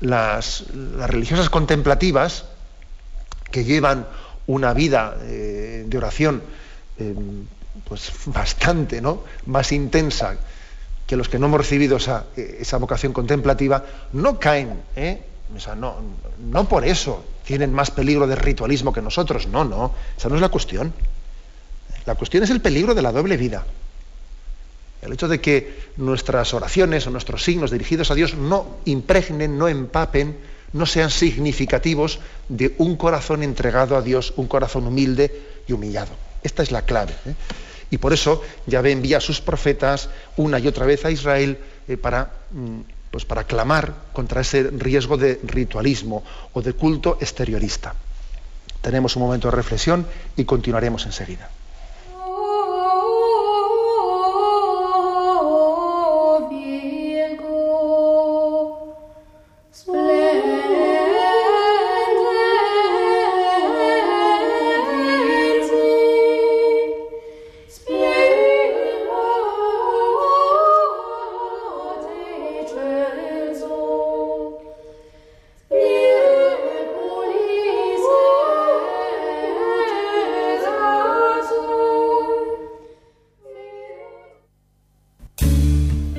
[0.00, 2.44] Las, las religiosas contemplativas
[3.50, 4.06] que llevan
[4.46, 6.42] una vida eh, de oración
[6.98, 7.14] eh,
[7.88, 9.22] pues bastante ¿no?
[9.46, 10.36] más intensa
[11.06, 15.22] que los que no hemos recibido esa, esa vocación contemplativa, no caen, ¿eh?
[15.76, 15.96] no,
[16.38, 20.42] no por eso tienen más peligro de ritualismo que nosotros, no, no, esa no es
[20.42, 20.92] la cuestión.
[22.08, 23.66] La cuestión es el peligro de la doble vida.
[25.02, 29.68] El hecho de que nuestras oraciones o nuestros signos dirigidos a Dios no impregnen, no
[29.68, 30.38] empapen
[30.72, 36.12] no sean significativos de un corazón entregado a Dios, un corazón humilde y humillado.
[36.42, 37.12] Esta es la clave.
[37.26, 37.34] ¿eh?
[37.90, 41.98] Y por eso Yahvé envía a sus profetas una y otra vez a Israel eh,
[41.98, 47.94] para, mm, pues para clamar contra ese riesgo de ritualismo o de culto exteriorista.
[48.80, 50.06] Tenemos un momento de reflexión
[50.38, 51.50] y continuaremos enseguida.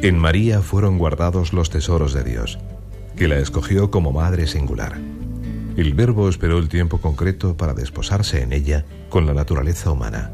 [0.10, 2.58] En María fueron guardados los tesoros de Dios,
[3.16, 4.98] que la escogió como madre singular.
[5.78, 10.32] El Verbo esperó el tiempo concreto para desposarse en ella con la naturaleza humana.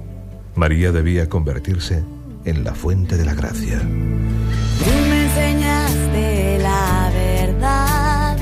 [0.55, 2.05] María debía convertirse
[2.45, 3.79] en la fuente de la gracia.
[3.79, 8.37] Tú me enseñaste la verdad,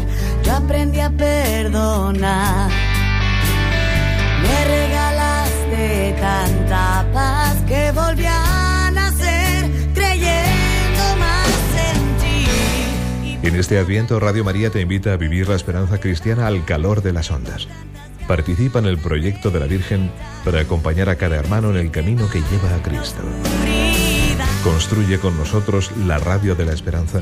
[0.46, 2.69] yo aprendí a perdonar.
[4.43, 7.08] Me regalaste tanta
[13.54, 17.13] En este Adviento, Radio María te invita a vivir la esperanza cristiana al calor de
[17.13, 17.68] las ondas.
[18.28, 20.10] Participa en el proyecto de la Virgen
[20.44, 23.22] para acompañar a cada hermano en el camino que lleva a Cristo.
[24.63, 27.22] Construye con nosotros la radio de la esperanza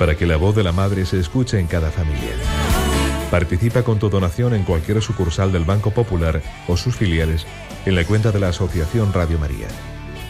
[0.00, 2.32] para que la voz de la Madre se escuche en cada familia.
[3.30, 7.46] Participa con tu donación en cualquier sucursal del Banco Popular o sus filiales
[7.86, 9.68] en la cuenta de la Asociación Radio María.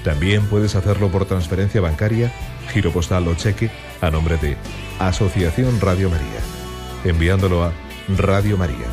[0.04, 2.30] También puedes hacerlo por transferencia bancaria,
[2.70, 4.56] giro postal o cheque a nombre de
[4.98, 6.40] Asociación Radio María,
[7.04, 7.72] enviándolo a
[8.16, 8.86] Radio María,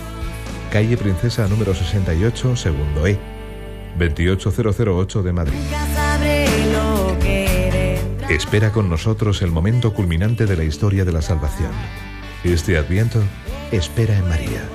[0.71, 3.17] calle Princesa número 68, segundo E,
[3.97, 5.59] 28008 de Madrid.
[8.29, 11.71] Espera con nosotros el momento culminante de la historia de la salvación.
[12.43, 13.21] Este Adviento,
[13.71, 14.69] espera en María.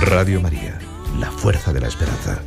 [0.00, 0.78] Radio María,
[1.18, 2.42] la fuerza de la esperanza.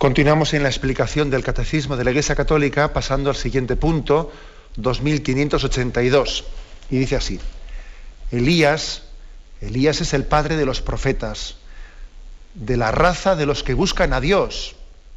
[0.00, 4.32] Continuamos en la explicación del Catecismo de la Iglesia Católica, pasando al siguiente punto,
[4.76, 6.44] 2582.
[6.88, 7.38] Y dice así,
[8.30, 9.02] Elías,
[9.60, 11.56] Elías es el padre de los profetas,
[12.54, 14.74] de la raza de los que buscan a Dios,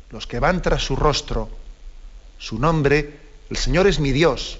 [0.10, 1.48] los que van tras su rostro.
[2.38, 4.60] Su nombre, el Señor es mi Dios,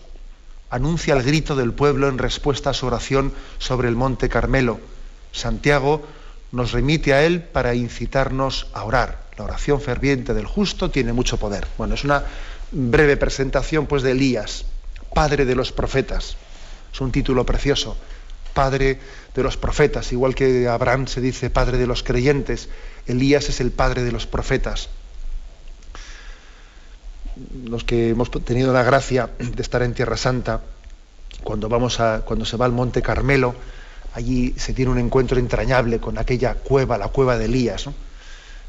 [0.70, 4.80] anuncia el grito del pueblo en respuesta a su oración sobre el monte Carmelo.
[5.34, 6.08] Santiago
[6.54, 9.24] nos remite a él para incitarnos a orar.
[9.38, 11.68] La oración ferviente del justo tiene mucho poder.
[11.80, 12.24] Bueno, es una
[12.72, 14.66] breve presentación pues de Elías,
[15.16, 16.38] padre de los profetas.
[16.94, 17.98] Es un título precioso.
[18.54, 19.00] Padre
[19.34, 22.70] de los profetas, igual que Abraham se dice padre de los creyentes,
[23.08, 24.90] Elías es el padre de los profetas.
[27.66, 30.62] Los que hemos tenido la gracia de estar en Tierra Santa,
[31.44, 33.56] cuando vamos a, cuando se va al Monte Carmelo,
[34.14, 37.86] allí se tiene un encuentro entrañable con aquella cueva, la cueva de Elías.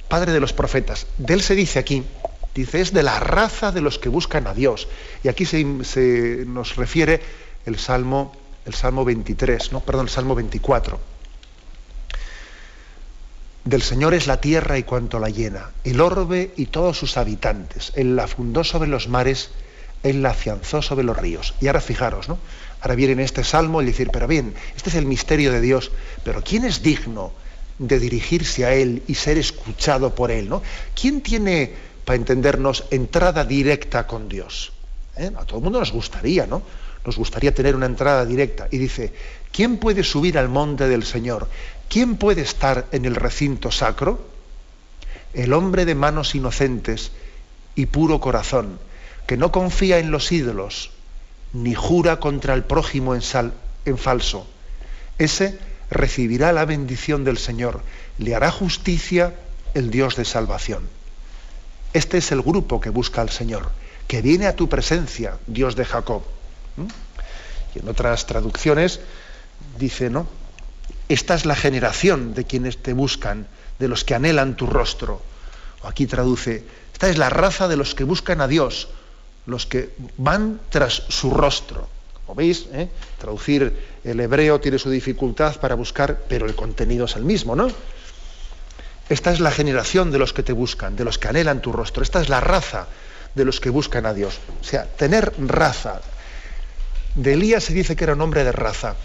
[0.09, 1.07] Padre de los profetas.
[1.19, 2.05] De él se dice aquí,
[2.55, 4.89] dice, es de la raza de los que buscan a Dios.
[5.23, 5.65] Y aquí se,
[6.47, 7.21] nos refiere
[7.67, 8.33] el Salmo,
[8.67, 9.81] el Salmo 23, ¿no?
[9.81, 11.01] perdón, el Salmo 24.
[13.65, 17.93] Del Señor es la tierra y cuanto la llena, el orbe y todos sus habitantes.
[17.97, 19.51] Él la fundó sobre los mares,
[20.03, 21.55] Él la afianzó sobre los ríos.
[21.63, 22.39] Y ahora fijaros, ¿no?
[22.85, 25.91] Ahora viene en este salmo el decir, pero bien, este es el misterio de Dios,
[26.23, 27.33] pero ¿quién es digno
[27.79, 30.51] de dirigirse a Él y ser escuchado por Él?
[30.51, 30.63] ¿no?
[30.95, 31.73] ¿Quién tiene,
[32.05, 34.75] para entendernos, entrada directa con Dios?
[35.17, 35.31] ¿Eh?
[35.35, 36.61] A todo el mundo nos gustaría, ¿no?
[37.07, 38.69] Nos gustaría tener una entrada directa.
[38.71, 39.15] Y dice,
[39.51, 41.49] ¿quién puede subir al monte del Señor?
[41.89, 44.29] ¿Quién puede estar en el recinto sacro?
[45.33, 47.13] El hombre de manos inocentes
[47.77, 48.79] y puro corazón,
[49.27, 50.91] que no confía en los ídolos,
[51.55, 53.23] ni jura contra el prójimo en,
[53.85, 54.47] en falso.
[55.19, 55.59] Ese
[55.91, 57.83] recibirá la bendición del Señor,
[58.19, 59.35] le hará justicia
[59.73, 60.89] el Dios de salvación.
[61.93, 63.71] Este es el grupo que busca al Señor,
[64.09, 66.23] que viene a tu presencia, Dios de Jacob.
[66.77, 66.87] ¿Mm?
[67.75, 69.01] Y en otras traducciones
[69.79, 70.27] dice, ¿no?
[71.09, 73.47] Esta es la generación de quienes te buscan,
[73.79, 75.23] de los que anhelan tu rostro.
[75.83, 78.89] O aquí traduce, esta es la raza de los que buscan a Dios,
[79.47, 81.89] los que van tras su rostro.
[82.27, 82.89] Como veis, ¿eh?
[83.19, 87.69] traducir el hebreo tiene su dificultad para buscar, pero el contenido es el mismo, ¿no?
[89.09, 92.03] Esta es la generación de los que te buscan, de los que anhelan tu rostro.
[92.03, 92.87] Esta es la raza
[93.35, 94.39] de los que buscan a Dios.
[94.61, 96.01] O sea, tener raza.
[97.15, 98.97] De Elías se dice que era un hombre de raza.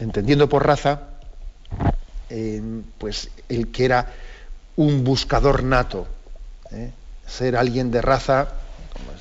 [0.00, 1.00] Entendiendo por raza,
[2.30, 2.62] eh,
[2.96, 4.12] pues el que era
[4.76, 6.06] un buscador nato.
[6.72, 6.90] ¿eh?
[7.26, 8.48] Ser alguien de raza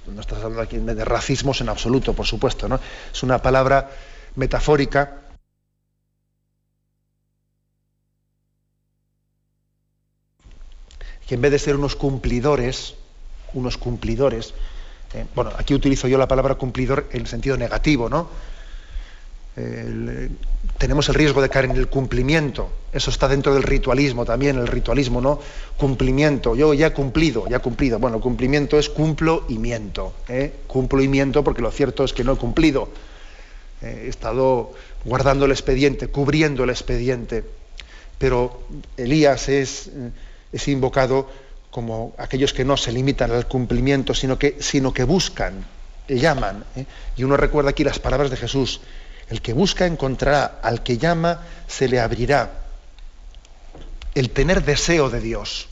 [0.07, 2.79] no estás hablando aquí de racismos en absoluto, por supuesto, ¿no?
[3.11, 3.89] Es una palabra
[4.35, 5.21] metafórica.
[11.27, 12.95] Que en vez de ser unos cumplidores,
[13.53, 14.53] unos cumplidores,
[15.13, 18.29] eh, bueno, aquí utilizo yo la palabra cumplidor en sentido negativo, ¿no?
[20.77, 22.69] Tenemos el riesgo de caer en el cumplimiento.
[22.91, 25.39] Eso está dentro del ritualismo también, el ritualismo, ¿no?
[25.77, 26.55] Cumplimiento.
[26.55, 27.99] Yo ya he cumplido, ya he cumplido.
[27.99, 30.13] Bueno, cumplimiento es cumplo y miento.
[30.27, 30.53] ¿eh?
[30.67, 32.89] Cumplo y miento porque lo cierto es que no he cumplido.
[33.81, 34.73] Eh, he estado
[35.05, 37.43] guardando el expediente, cubriendo el expediente.
[38.17, 38.61] Pero
[38.97, 40.11] Elías es, eh,
[40.51, 41.29] es invocado
[41.71, 45.65] como aquellos que no se limitan al cumplimiento, sino que, sino que buscan,
[46.07, 46.63] llaman.
[46.75, 46.85] ¿eh?
[47.17, 48.79] Y uno recuerda aquí las palabras de Jesús
[49.29, 52.51] el que busca encontrará, al que llama se le abrirá.
[54.13, 55.67] El tener deseo de Dios,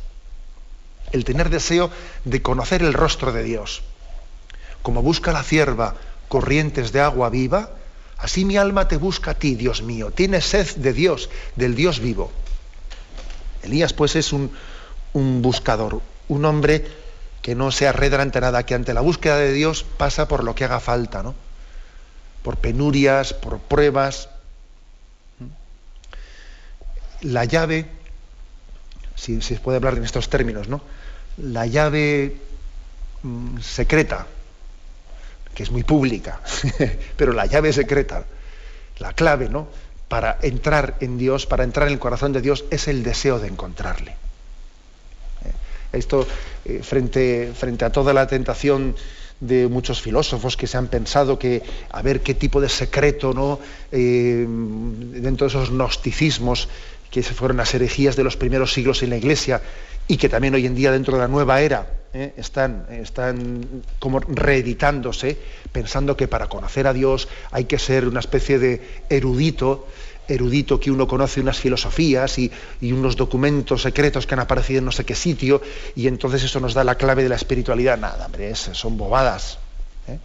[1.12, 1.92] el tener deseo
[2.26, 3.84] de conocer el rostro de Dios.
[4.82, 5.96] Como busca la cierva
[6.28, 7.70] corrientes de agua viva,
[8.18, 10.12] así mi alma te busca a ti, Dios mío.
[10.12, 12.32] Tiene sed de Dios, del Dios vivo.
[13.62, 14.52] Elías pues es un,
[15.14, 16.86] un buscador, un hombre
[17.42, 20.56] que no se arredra ante nada, que ante la búsqueda de Dios pasa por lo
[20.56, 21.36] que haga falta, ¿no?
[22.44, 24.30] Por penurias, por pruebas.
[27.22, 27.86] La llave,
[29.16, 30.82] si, se puede hablar en estos términos, ¿no?
[31.38, 32.36] La llave
[33.24, 34.28] mm, secreta,
[35.56, 36.42] que es muy pública,
[37.18, 38.26] pero la llave secreta,
[39.00, 39.68] la clave, ¿no?
[40.10, 43.48] Para entrar en Dios, para entrar en el corazón de Dios, es el deseo de
[43.48, 44.12] encontrarle.
[44.12, 45.54] ¿Eh?
[45.94, 46.28] Esto,
[46.66, 48.96] eh, frente, frente a toda la tentación
[49.48, 53.60] de muchos filósofos que se han pensado que a ver qué tipo de secreto, ¿no?
[53.92, 56.70] Eh, dentro de esos gnosticismos
[57.12, 59.62] que fueron las herejías de los primeros siglos en la Iglesia
[60.08, 62.34] y que también hoy en día dentro de la nueva era ¿eh?
[62.38, 65.38] están, están como reeditándose,
[65.72, 69.88] pensando que para conocer a Dios hay que ser una especie de erudito
[70.28, 72.52] erudito que uno conoce unas filosofías y,
[72.82, 75.62] unos documentos secretos que han aparecido en no sé qué sitio
[75.96, 77.98] y entonces eso nos da la clave de la espiritualidad.
[77.98, 79.60] Nada, hombre, son bobadas.
[80.08, 80.18] ¿eh?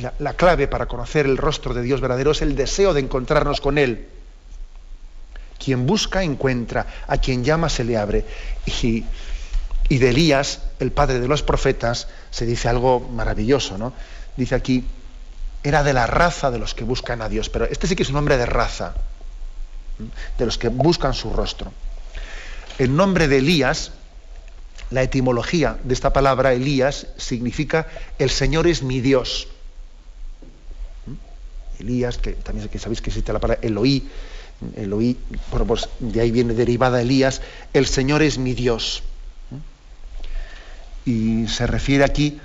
[0.00, 3.60] La, la, clave para conocer el rostro de Dios verdadero es el deseo de encontrarnos
[3.60, 4.06] con Él.
[5.62, 6.86] Quien busca, encuentra.
[7.06, 8.24] A quien llama, se le abre.
[8.82, 9.04] Y,
[9.88, 13.92] y de Elías, el padre de los profetas, se dice algo maravilloso, ¿no?
[14.36, 14.84] Dice aquí,
[15.64, 18.10] era de la raza de los que buscan a Dios, pero este sí que es
[18.10, 18.94] un hombre de raza
[20.38, 21.72] de los que buscan su rostro.
[22.78, 23.92] El nombre de Elías,
[24.90, 27.88] la etimología de esta palabra Elías significa
[28.18, 29.48] el Señor es mi Dios.
[31.06, 31.82] ¿Mm?
[31.82, 34.08] Elías, que también que sabéis que existe la palabra Eloí,
[34.76, 35.16] Eloí,
[35.66, 37.42] pues de ahí viene derivada Elías,
[37.72, 39.02] el Señor es mi Dios.
[39.50, 41.10] ¿Mm?
[41.10, 42.40] Y se refiere aquí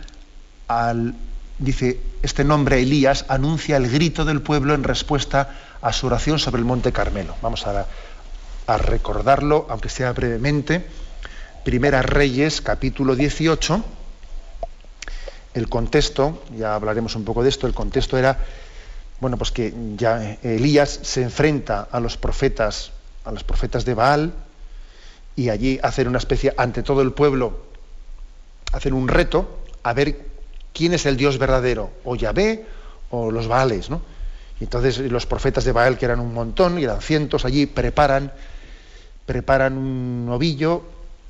[0.67, 1.13] al,
[1.59, 6.59] dice, este nombre Elías anuncia el grito del pueblo en respuesta a su oración sobre
[6.59, 7.35] el Monte Carmelo.
[7.41, 7.85] Vamos a,
[8.77, 10.83] recordarlo, aunque sea brevemente.
[11.65, 13.83] Primera Reyes, capítulo 18.
[15.53, 18.39] El contexto, ya hablaremos un poco de esto, el contexto era,
[19.19, 22.91] bueno, pues que ya Elías se enfrenta a los profetas,
[23.25, 24.33] a los profetas de Baal,
[25.35, 27.59] y allí hacen una especie, ante todo el pueblo,
[28.71, 30.27] hacen un reto a ver
[30.73, 32.65] quién es el Dios verdadero, o Yahvé
[33.11, 34.12] o los Baales, ¿no?
[34.63, 38.31] Entonces los profetas de Baal, que eran un montón, y eran cientos allí, preparan,
[39.25, 40.83] preparan un novillo,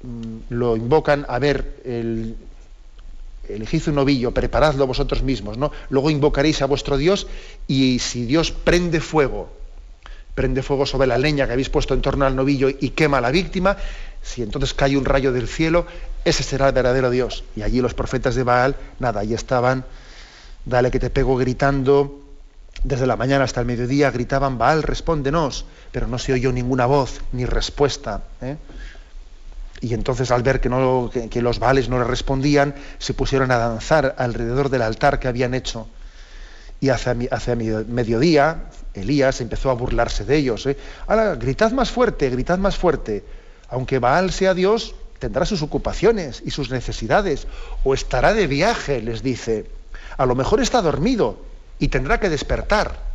[0.04, 2.36] mm, lo invocan a ver el,
[3.50, 5.72] elegid un novillo, preparadlo vosotros mismos, ¿no?
[5.90, 7.28] Luego invocaréis a vuestro Dios
[7.68, 9.52] y si Dios prende fuego,
[10.36, 13.22] prende fuego sobre la leña que habéis puesto en torno al novillo y quema a
[13.22, 13.78] la víctima,
[14.22, 15.86] si entonces cae un rayo del cielo,
[16.24, 17.44] ese será el verdadero Dios.
[17.56, 19.86] Y allí los profetas de Baal, nada, allí estaban,
[20.66, 22.23] dale que te pego gritando,
[22.84, 27.22] desde la mañana hasta el mediodía gritaban, Baal, respóndenos, pero no se oyó ninguna voz
[27.32, 28.24] ni respuesta.
[28.42, 28.58] ¿eh?
[29.80, 33.58] Y entonces al ver que, no, que, los Baales no le respondían, se pusieron a
[33.58, 35.88] danzar alrededor del altar que habían hecho.
[36.82, 40.66] Y hacia, mediodía, Elías empezó a burlarse de ellos.
[40.66, 40.78] ¿eh?
[41.08, 43.24] Ahora, gritad más fuerte, gritad más fuerte.
[43.70, 47.48] Aunque Baal sea Dios, tendrá sus ocupaciones y sus necesidades,
[47.86, 49.70] o estará de viaje, les dice.
[50.18, 53.14] A lo mejor está dormido y tendrá que despertar.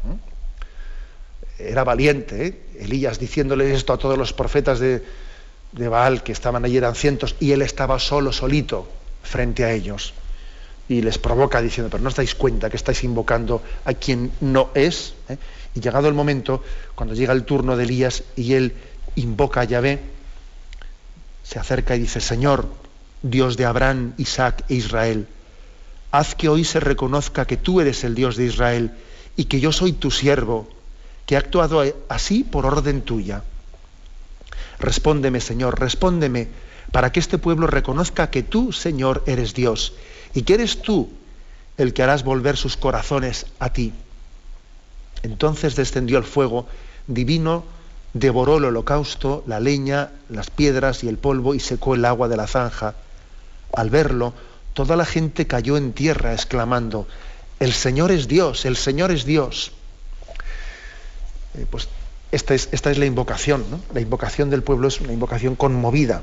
[1.59, 2.63] Era valiente, ¿eh?
[2.81, 5.03] Elías diciéndole esto a todos los profetas de,
[5.73, 8.89] Baal, que estaban allí, eran cientos, y él estaba solo, solito,
[9.23, 10.15] frente a ellos.
[10.89, 14.71] Y les provoca diciendo, pero no os dais cuenta que estáis invocando a quien no
[14.75, 15.15] es.
[15.29, 15.37] ¿eh?
[15.75, 16.63] Y llegado el momento,
[16.95, 18.73] cuando llega el turno de Elías y él
[19.17, 19.99] invoca a Yahvé,
[21.43, 22.69] se acerca y dice, Señor,
[23.23, 25.27] Dios de Abraham, Isaac e Israel,
[26.11, 28.93] haz que hoy se reconozca que tú eres el Dios de Israel
[29.37, 30.69] y que yo soy tu siervo,
[31.27, 33.43] que he actuado así por orden tuya.
[34.79, 36.49] Respóndeme, Señor, respóndeme,
[36.93, 39.95] para que este pueblo reconozca que tú, Señor, eres Dios
[40.35, 41.11] y que eres tú
[41.77, 43.93] el que harás volver sus corazones a ti.
[45.23, 46.67] Entonces descendió el fuego
[47.07, 47.65] divino,
[48.15, 52.37] devoró el holocausto, la leña, las piedras y el polvo y secó el agua de
[52.37, 52.95] la zanja.
[53.75, 54.33] Al verlo,
[54.79, 57.09] toda la gente cayó en tierra exclamando,
[57.59, 59.73] el Señor es Dios, el Señor es Dios.
[61.55, 61.89] Eh, pues
[62.31, 63.81] esta es, esta es, la invocación, ¿no?
[63.93, 66.23] La invocación del pueblo es una invocación conmovida.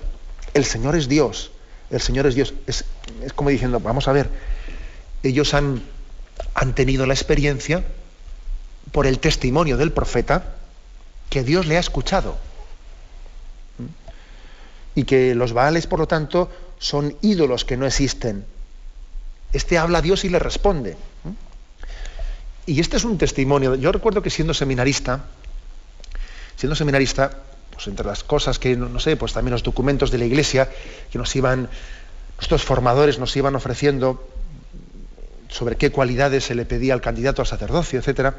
[0.54, 1.52] El Señor es Dios,
[1.90, 2.54] el Señor es Dios.
[2.66, 2.86] Es,
[3.22, 4.30] es como diciendo, vamos a ver,
[5.22, 5.82] ellos han,
[6.54, 7.84] han tenido la experiencia
[8.94, 10.56] por el testimonio del profeta
[11.30, 12.38] que Dios le ha escuchado.
[13.80, 15.00] ¿Mm?
[15.00, 16.50] Y que los Baales, por lo tanto,
[16.80, 18.46] son ídolos que no existen.
[19.54, 20.98] Este habla a Dios y le responde.
[22.66, 23.76] Y este es un testimonio.
[23.76, 25.26] Yo recuerdo que siendo seminarista,
[26.56, 30.26] siendo seminarista, pues entre las cosas que, no sé, pues también los documentos de la
[30.26, 30.70] iglesia
[31.12, 31.70] que nos iban,
[32.38, 34.28] nuestros formadores nos iban ofreciendo
[35.50, 38.36] sobre qué cualidades se le pedía al candidato al sacerdocio, etcétera.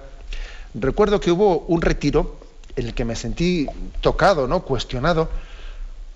[0.74, 2.38] Recuerdo que hubo un retiro
[2.74, 3.66] en el que me sentí
[4.00, 4.62] tocado, ¿no?
[4.62, 5.30] cuestionado,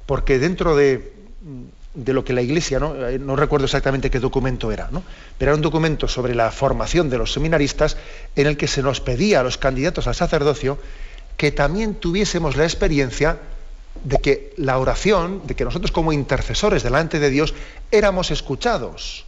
[0.07, 1.12] porque dentro de,
[1.95, 3.36] de lo que la Iglesia, eh, ¿no?
[3.36, 5.03] recuerdo exactamente qué documento era, ¿no?
[5.38, 7.97] pero era un documento sobre la formación de los seminaristas
[8.36, 10.78] en el que se nos pedía a los candidatos al sacerdocio
[11.36, 13.38] que también tuviésemos la experiencia
[14.05, 17.55] de que la oración, de que nosotros como intercesores delante de Dios
[17.91, 19.24] éramos escuchados,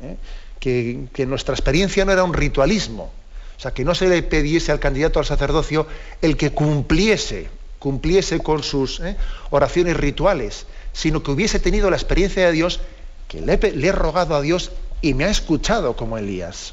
[0.00, 0.16] ¿eh?
[0.60, 3.12] que, que nuestra experiencia no era un ritualismo,
[3.56, 5.86] o sea, que no se le pidiese al candidato al sacerdocio
[6.22, 9.16] el que cumpliese, cumpliese con sus ¿eh?
[9.50, 12.80] oraciones rituales, sino que hubiese tenido la experiencia de Dios,
[13.28, 14.70] que le, he rogado a Dios
[15.02, 16.72] y me ha escuchado como Elías.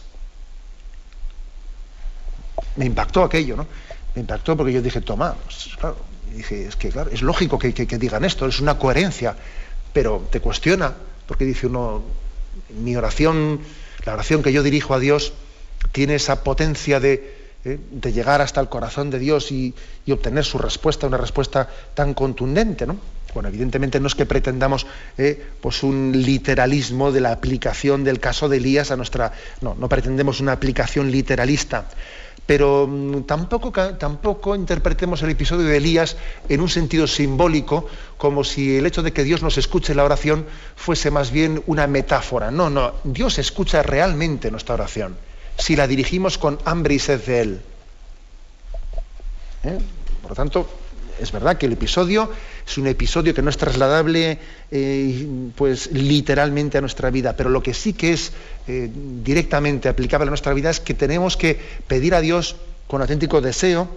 [2.78, 3.68] Me impactó aquello, ¿no?
[4.16, 5.70] Me impactó porque yo dije, toma, pues,
[6.52, 9.36] es que claro, es lógico que, digan esto, es una coherencia,
[9.92, 10.94] pero te cuestiona,
[11.28, 12.04] porque dice uno,
[12.70, 13.60] mi oración,
[14.06, 15.34] la oración que yo dirijo a Dios,
[15.92, 17.80] tiene esa potencia de, eh,
[18.14, 19.74] llegar hasta el corazón de Dios y,
[20.10, 22.98] obtener su respuesta, una respuesta tan contundente, ¿no?
[23.34, 24.86] Bueno, evidentemente no es que pretendamos
[25.18, 29.32] eh, pues un literalismo de la aplicación del caso de Elías a nuestra.
[29.62, 31.88] No, no pretendemos una aplicación literalista
[32.52, 36.18] pero mm, tampoco, tampoco interpretemos el episodio de Elías
[36.50, 40.46] en un sentido simbólico, como si el hecho de que Dios nos escuche la oración
[40.76, 42.52] fuese más bien una metáfora.
[42.52, 45.16] No, no, Dios escucha realmente nuestra oración,
[45.58, 47.62] si la dirigimos con hambre y sed de Él.
[49.64, 49.80] ¿Eh?
[50.22, 50.70] Por lo tanto,
[51.22, 52.32] es verdad que el episodio
[52.68, 54.40] es un episodio que no es trasladable
[54.72, 58.32] eh, pues literalmente a nuestra vida, pero lo que sí que es
[58.68, 62.56] eh, directamente aplicable a nuestra vida es que tenemos que pedir a Dios
[62.88, 63.88] con auténtico deseo,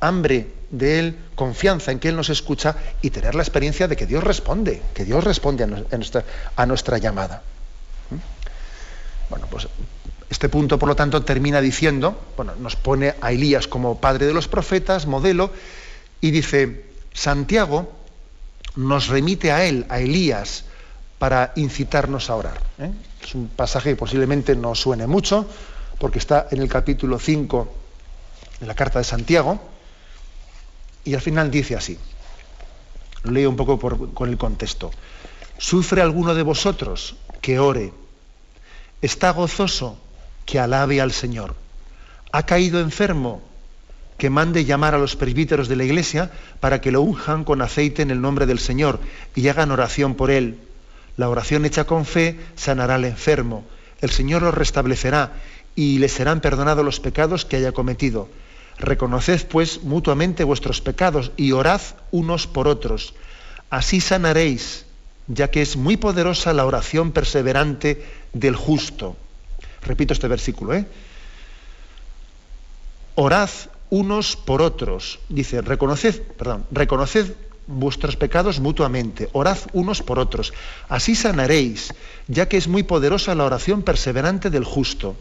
[0.00, 4.06] hambre de Él, confianza en que Él nos escucha y tener la experiencia de que
[4.06, 6.24] Dios responde, que Dios responde a nuestra,
[6.56, 7.42] a nuestra llamada.
[8.10, 9.30] ¿Mm?
[9.30, 9.68] Bueno, pues
[10.32, 14.32] este punto, por lo tanto, termina diciendo, bueno, nos pone a Elías como padre de
[14.32, 15.50] los profetas, modelo,
[16.22, 17.92] y dice, Santiago
[18.76, 20.64] nos remite a él, a Elías,
[21.18, 22.60] para incitarnos a orar.
[22.78, 22.90] ¿eh?
[23.22, 25.46] Es un pasaje que posiblemente no suene mucho,
[25.98, 27.74] porque está en el capítulo 5
[28.60, 29.60] de la carta de Santiago,
[31.04, 31.98] y al final dice así,
[33.24, 33.78] leo un poco
[34.14, 34.92] con el contexto,
[35.58, 37.92] ¿sufre alguno de vosotros que ore?
[39.02, 39.98] ¿Está gozoso
[40.46, 41.56] que alabe al Señor?
[42.30, 43.42] ¿Ha caído enfermo?
[44.22, 48.02] Que mande llamar a los presbíteros de la iglesia para que lo unjan con aceite
[48.02, 49.00] en el nombre del Señor
[49.34, 50.60] y hagan oración por él.
[51.16, 53.64] La oración hecha con fe sanará al enfermo.
[54.00, 55.32] El Señor lo restablecerá
[55.74, 58.28] y le serán perdonados los pecados que haya cometido.
[58.78, 61.80] Reconoced pues mutuamente vuestros pecados y orad
[62.12, 63.14] unos por otros.
[63.70, 64.86] Así sanaréis,
[65.26, 69.16] ya que es muy poderosa la oración perseverante del justo.
[69.84, 70.86] Repito este versículo, ¿eh?
[73.16, 73.50] Orad
[73.92, 75.20] unos por otros.
[75.28, 77.34] Dice, reconoced, perdón, reconoced
[77.66, 80.54] vuestros pecados mutuamente, orad unos por otros.
[80.88, 81.92] Así sanaréis,
[82.26, 85.14] ya que es muy poderosa la oración perseverante del justo.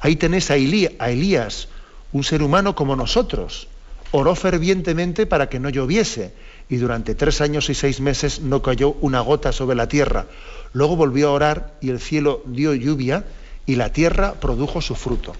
[0.00, 1.68] Ahí tenéis a, a Elías,
[2.12, 3.68] un ser humano como nosotros.
[4.10, 6.32] Oró fervientemente para que no lloviese
[6.70, 10.24] y durante tres años y seis meses no cayó una gota sobre la tierra.
[10.72, 13.26] Luego volvió a orar y el cielo dio lluvia
[13.66, 15.34] y la tierra produjo su fruto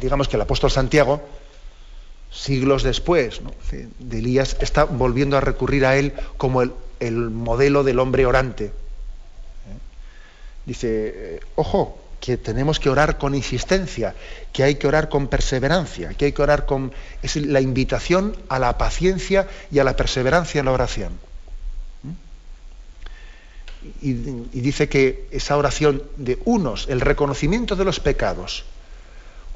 [0.00, 1.22] digamos que el apóstol Santiago,
[2.30, 3.40] siglos después
[3.70, 6.72] de Elías, está volviendo a recurrir a él como el,
[7.30, 8.66] modelo del hombre orante.
[8.66, 8.70] ¿Eh?
[10.66, 14.14] Dice, eh, ojo, que tenemos que orar con insistencia,
[14.52, 16.92] que hay que orar con perseverancia, que hay que orar con...
[17.22, 21.12] Es la invitación a la paciencia y a la perseverancia en la oración.
[22.04, 22.14] ¿Eh?
[24.02, 28.64] y dice que esa oración de unos, el reconocimiento de los pecados,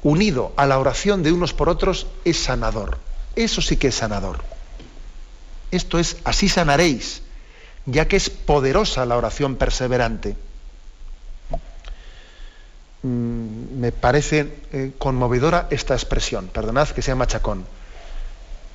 [0.03, 2.97] unido a la oración de unos por otros, es sanador.
[3.35, 4.39] Eso sí que es sanador.
[5.71, 7.21] Esto es, así sanaréis,
[7.85, 10.35] ya que es poderosa la oración perseverante.
[13.03, 17.65] Mm, me parece eh, conmovedora esta expresión, perdonad que sea machacón.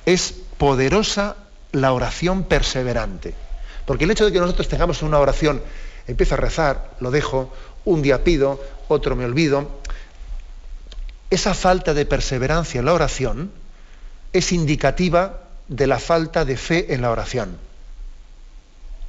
[0.05, 1.35] Es poderosa
[1.71, 3.35] la oración perseverante.
[3.85, 5.61] Porque el hecho de que nosotros tengamos una oración,
[6.07, 7.53] empiezo a rezar, lo dejo,
[7.85, 8.59] un día pido,
[8.89, 9.69] otro me olvido,
[11.29, 13.51] esa falta de perseverancia en la oración
[14.31, 17.57] es indicativa de la falta de fe en la oración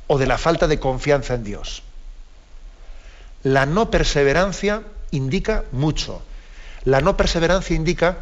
[0.08, 1.82] o de la falta de confianza en Dios.
[3.44, 6.22] La no perseverancia indica mucho.
[6.84, 8.18] La no perseverancia indica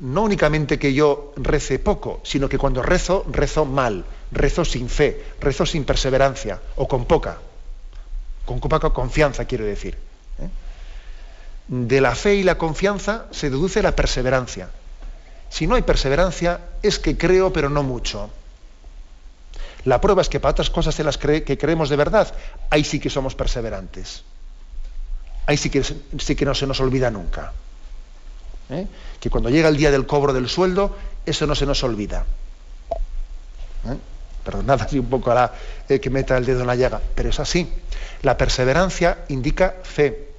[0.00, 5.22] no únicamente que yo rece poco, sino que cuando rezo, rezo mal, rezo sin fe,
[5.40, 7.38] rezo sin perseverancia o con poca,
[8.44, 9.96] con poca confianza quiero decir
[11.68, 14.68] de la fe y la confianza se deduce la perseverancia.
[15.48, 18.30] Si no hay perseverancia, es que creo, pero no mucho.
[19.84, 22.34] La prueba es que para otras cosas las que creemos de verdad,
[22.70, 24.24] ahí sí que somos perseverantes.
[25.46, 27.52] Ahí sí que, sí que no se nos olvida nunca.
[28.70, 28.86] ¿Eh?
[29.20, 30.96] Que cuando llega el día del cobro del sueldo,
[31.26, 32.24] eso no se nos olvida.
[33.86, 33.96] ¿Eh?
[34.42, 35.52] Perdonad así un poco a la
[35.88, 37.70] eh, que meta el dedo en la llaga, pero es así.
[38.22, 40.33] La perseverancia indica fe.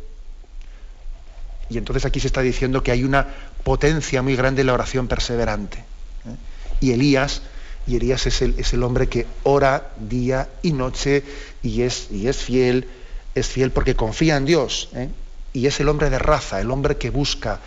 [1.70, 3.28] Y entonces aquí se está diciendo que hay una
[3.64, 5.80] potencia muy grande en la oración perseverante.
[5.80, 6.36] ¿eh?
[6.80, 7.42] Y Elías,
[7.88, 8.42] y Elías es
[8.74, 11.24] el, hombre que ora día y noche
[11.64, 12.88] y es, y es fiel,
[13.34, 14.90] es fiel porque confía en Dios.
[14.94, 15.10] ¿eh?
[15.54, 17.60] Y es el hombre de raza, el hombre que busca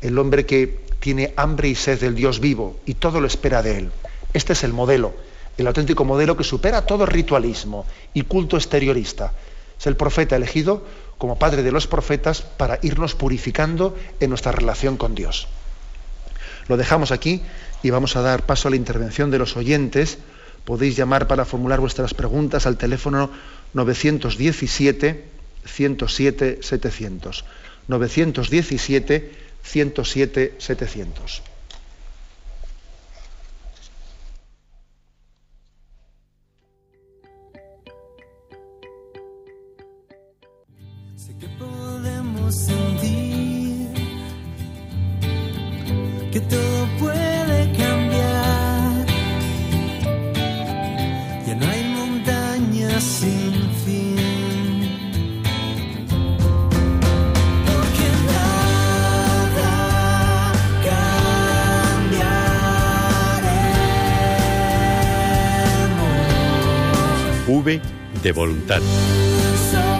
[0.00, 3.78] el hombre que tiene hambre y sed del Dios vivo y todo lo espera de
[3.78, 3.90] él.
[4.32, 5.14] Este es el modelo,
[5.56, 9.32] el auténtico modelo que supera todo ritualismo y culto exteriorista.
[9.78, 10.84] Es el profeta elegido
[11.18, 15.48] como padre de los profetas para irnos purificando en nuestra relación con Dios.
[16.68, 17.42] Lo dejamos aquí
[17.82, 20.18] y vamos a dar paso a la intervención de los oyentes.
[20.64, 23.30] Podéis llamar para formular vuestras preguntas al teléfono
[46.36, 48.26] 917 107 700.
[51.56, 52.16] 917
[52.56, 52.86] 107
[67.56, 67.96] 700.
[68.22, 68.80] de voluntad.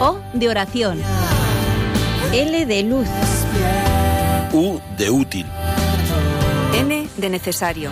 [0.01, 0.99] O de oración.
[2.33, 3.07] L de luz.
[4.51, 5.45] U de útil.
[7.17, 7.89] De necesario.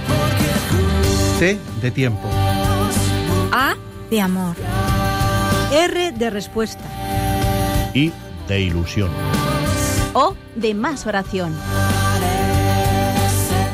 [1.39, 2.29] T de tiempo.
[3.51, 3.75] A
[4.09, 4.55] de amor.
[5.71, 6.83] R de respuesta.
[7.93, 8.11] I
[8.47, 9.09] de ilusión.
[10.13, 11.55] O de más oración.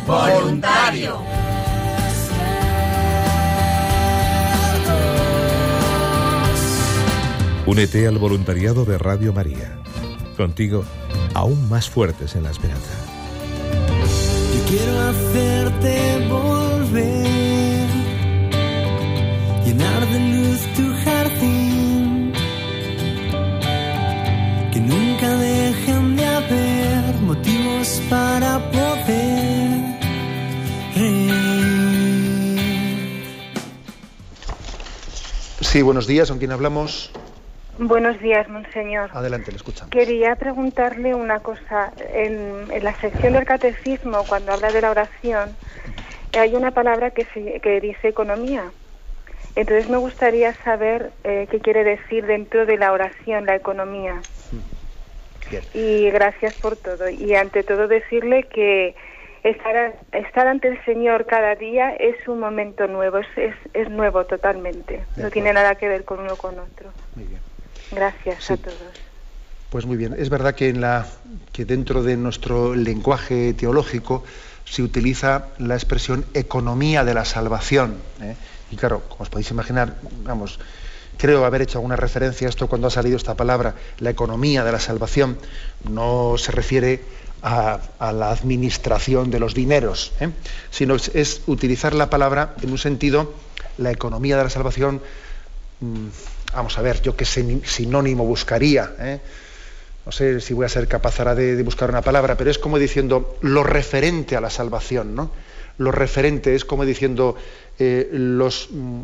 [0.08, 1.20] Voluntario.
[7.66, 9.78] Únete al voluntariado de Radio María.
[10.36, 10.84] Contigo,
[11.34, 13.01] aún más fuertes en la esperanza.
[14.72, 17.89] Quiero hacerte volver,
[19.65, 22.32] llenar de luz tu jardín,
[24.72, 29.97] que nunca dejen de haber motivos para poder
[30.95, 31.34] reír.
[35.59, 37.11] Sí, buenos días, ¿con quién hablamos?
[37.78, 39.09] Buenos días, monseñor.
[39.13, 39.91] Adelante, le escuchamos.
[39.91, 41.91] Quería preguntarle una cosa.
[42.13, 45.55] En, la sección del catecismo, cuando habla de la oración,
[46.38, 48.72] hay una palabra que, se, que dice economía.
[49.55, 54.22] Entonces me gustaría saber eh, qué quiere decir dentro de la oración, la economía.
[55.74, 57.09] Y gracias por todo.
[57.09, 58.95] Y ante todo decirle que
[59.43, 64.26] estar, estar ante el Señor cada día es un momento nuevo, es, es, es nuevo
[64.26, 65.03] totalmente.
[65.17, 66.91] No tiene nada que ver con uno con otro.
[67.15, 67.51] Muy bien.
[67.92, 68.78] Gracias a todos.
[69.70, 71.08] Pues muy bien, es verdad que, en la,
[71.54, 74.24] que dentro de nuestro lenguaje teológico
[74.66, 77.96] se utiliza la expresión economía de la salvación.
[78.22, 78.36] ¿eh?
[78.72, 80.60] Y claro, como os podéis imaginar, vamos,
[81.18, 84.72] creo haber hecho alguna referencia a esto cuando ha salido esta palabra, la economía de
[84.72, 85.38] la salvación,
[85.89, 87.02] no se refiere
[87.42, 90.30] a, la administración de los dineros, ¿eh?
[90.70, 93.34] sino es, utilizar la palabra en un sentido,
[93.78, 95.02] la economía de la salvación,
[95.80, 96.08] mm,
[96.54, 98.93] Vamos a ver, yo qué sinónimo buscaría.
[98.99, 99.20] ¿eh?
[100.06, 102.78] No sé si voy a ser capaz ahora de, buscar una palabra, pero es como
[102.78, 105.32] diciendo lo referente a la salvación, ¿no?
[105.78, 107.36] Lo referente es como diciendo
[107.80, 109.02] eh, los, mm,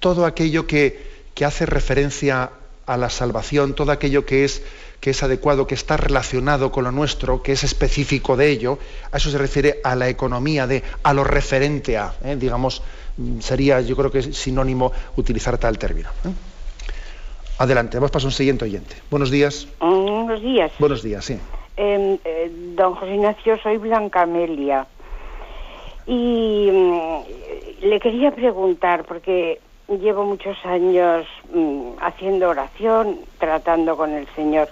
[0.00, 1.12] todo aquello que,
[1.44, 2.50] hace referencia
[2.86, 4.62] a la salvación, todo aquello que es,
[5.00, 8.78] que es adecuado, que está relacionado con lo nuestro, que es específico de ello,
[9.10, 12.36] a eso se refiere a la economía de, a lo referente a, ¿eh?
[12.36, 12.82] digamos,
[13.40, 16.08] sería, yo creo que es sinónimo utilizar tal término.
[16.24, 16.32] ¿eh?
[17.58, 18.96] Adelante, vamos paso a un siguiente oyente.
[19.10, 19.68] Buenos días.
[19.80, 20.72] Mm, buenos días.
[20.78, 21.38] Buenos días, sí.
[21.76, 24.86] Em, eh, don José Ignacio, soy Blanca Amelia.
[26.06, 29.60] Y mm, le quería preguntar, porque
[29.98, 34.68] llevo muchos años mm, haciendo oración, tratando con el Señor.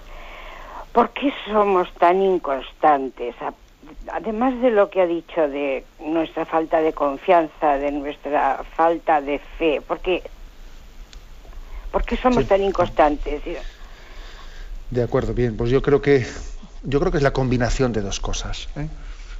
[0.91, 3.35] ¿Por qué somos tan inconstantes?
[4.11, 9.39] además de lo que ha dicho de nuestra falta de confianza, de nuestra falta de
[9.57, 10.23] fe, porque
[11.91, 13.41] ¿por qué somos tan inconstantes?
[14.89, 16.25] De acuerdo, bien, pues yo creo que
[16.83, 18.67] yo creo que es la combinación de dos cosas.
[18.75, 18.87] ¿eh?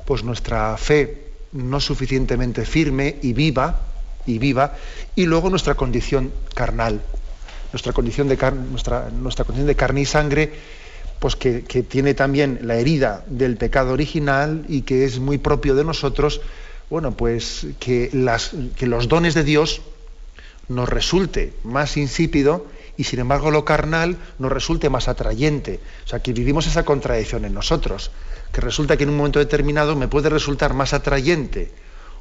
[0.06, 3.80] Pues nuestra fe no suficientemente firme y viva
[4.26, 4.76] y viva,
[5.16, 7.02] y luego nuestra condición carnal,
[7.72, 8.38] nuestra condición de
[8.70, 10.52] nuestra, nuestra condición de carne y sangre
[11.22, 15.84] pues que, tiene también la herida del pecado original y que es muy propio de
[15.84, 16.42] nosotros,
[16.90, 19.84] bueno, pues que, las, que los dones de Dios
[20.68, 22.66] nos resulte más insípido
[22.98, 25.80] y sin embargo lo carnal nos resulte más atrayente.
[26.06, 28.10] O sea, que vivimos esa contradicción en nosotros,
[28.52, 31.72] que resulta que en un momento determinado me puede resultar más atrayente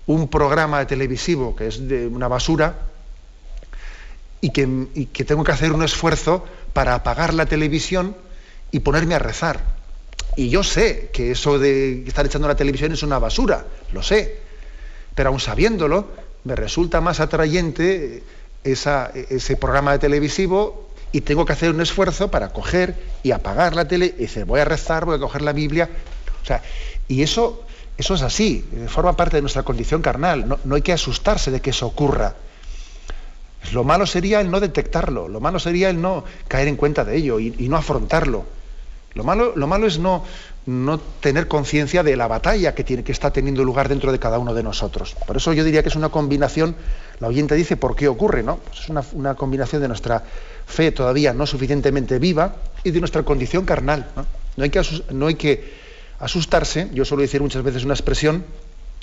[0.07, 2.75] un programa televisivo que es de una basura
[4.41, 8.17] y que, tengo que hacer un esfuerzo para apagar la televisión
[8.71, 9.61] y ponerme a rezar.
[10.37, 14.39] Y yo sé que eso de estar echando la televisión es una basura, lo sé.
[15.15, 16.09] Pero aún sabiéndolo,
[16.45, 18.23] me resulta más atrayente
[18.65, 23.89] ese programa de televisivo y tengo que hacer un esfuerzo para coger y apagar la
[23.89, 25.91] tele y decir, voy a rezar, voy a coger la Biblia.
[26.43, 26.63] O sea,
[27.09, 27.65] y eso,
[28.01, 30.59] eso es así, forma parte de nuestra condición carnal.
[30.65, 32.35] No, hay que asustarse de que eso ocurra.
[33.73, 37.17] Lo malo sería el no detectarlo, lo malo sería el no caer en cuenta de
[37.17, 38.45] ello y, no afrontarlo.
[39.15, 40.25] Lo malo, lo malo es no,
[40.67, 44.39] no tener conciencia de la batalla que, tiene, que está teniendo lugar dentro de cada
[44.39, 45.17] uno de nosotros.
[45.27, 46.77] Por eso yo diría que es una combinación,
[47.19, 48.43] la oyente dice, ¿por qué ocurre?
[48.43, 48.57] ¿no?
[48.59, 50.23] Pues es una, una, combinación de nuestra
[50.67, 54.07] fe todavía no suficientemente viva y de nuestra condición carnal.
[54.57, 55.90] No, hay, que no hay que
[56.21, 58.45] asustarse, yo suelo decir muchas veces una expresión,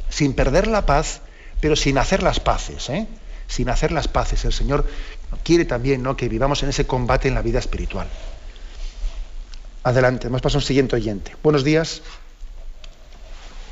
[0.09, 1.21] sin perder la paz,
[1.59, 2.89] pero sin hacer las paces.
[2.89, 3.07] ¿eh?
[3.47, 4.45] Sin hacer las paces.
[4.45, 4.85] El Señor
[5.43, 6.15] quiere también ¿no?
[6.15, 8.07] que vivamos en ese combate en la vida espiritual.
[9.83, 11.35] Adelante, hemos pasado a un siguiente oyente.
[11.43, 12.03] Buenos días.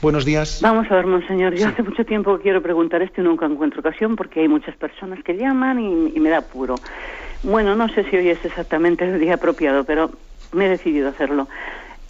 [0.01, 0.59] Buenos días.
[0.61, 1.55] Vamos a ver, monseñor.
[1.55, 5.23] Yo hace mucho tiempo quiero preguntar esto y nunca encuentro ocasión porque hay muchas personas
[5.23, 6.75] que llaman y, me da apuro.
[7.43, 10.11] Bueno, no sé si hoy es exactamente el día apropiado, pero
[10.51, 11.47] me he decidido hacerlo.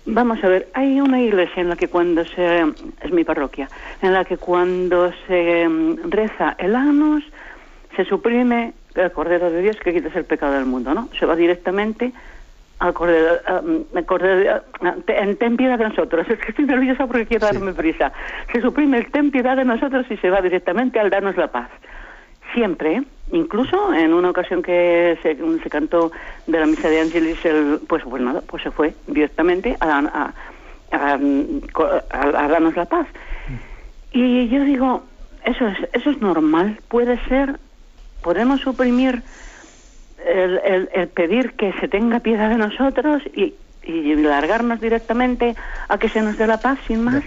[0.07, 2.61] Vamos a ver, hay una iglesia en la que cuando se,
[3.01, 3.67] es mi parroquia,
[4.03, 7.23] en la que cuando se mm, reza el anus,
[7.95, 11.09] se suprime el Cordero de Dios que quita el pecado del mundo, ¿no?
[11.19, 12.11] Se va directamente
[12.79, 13.39] al Cordero,
[15.39, 16.27] ten piedad de nosotros.
[16.29, 18.11] Es que estoy nerviosa porque quiero darme prisa.
[18.53, 21.69] Se suprime el ten piedad de nosotros y se va directamente al darnos la paz.
[22.55, 23.03] Siempre,
[23.33, 26.13] incluso en una ocasión que se, cantó
[26.47, 27.37] de la misa de Ángeles,
[27.87, 30.31] pues, pues nada, pues se fue directamente a,
[30.91, 31.17] a,
[32.47, 33.07] darnos la paz.
[34.13, 35.03] Y yo digo,
[35.43, 37.59] eso es, eso es normal, puede ser,
[38.23, 39.21] podemos suprimir
[40.25, 43.53] el, el, pedir que se tenga piedad de nosotros y,
[43.83, 45.55] y, largarnos directamente
[45.89, 47.23] a que se nos dé la paz sin más.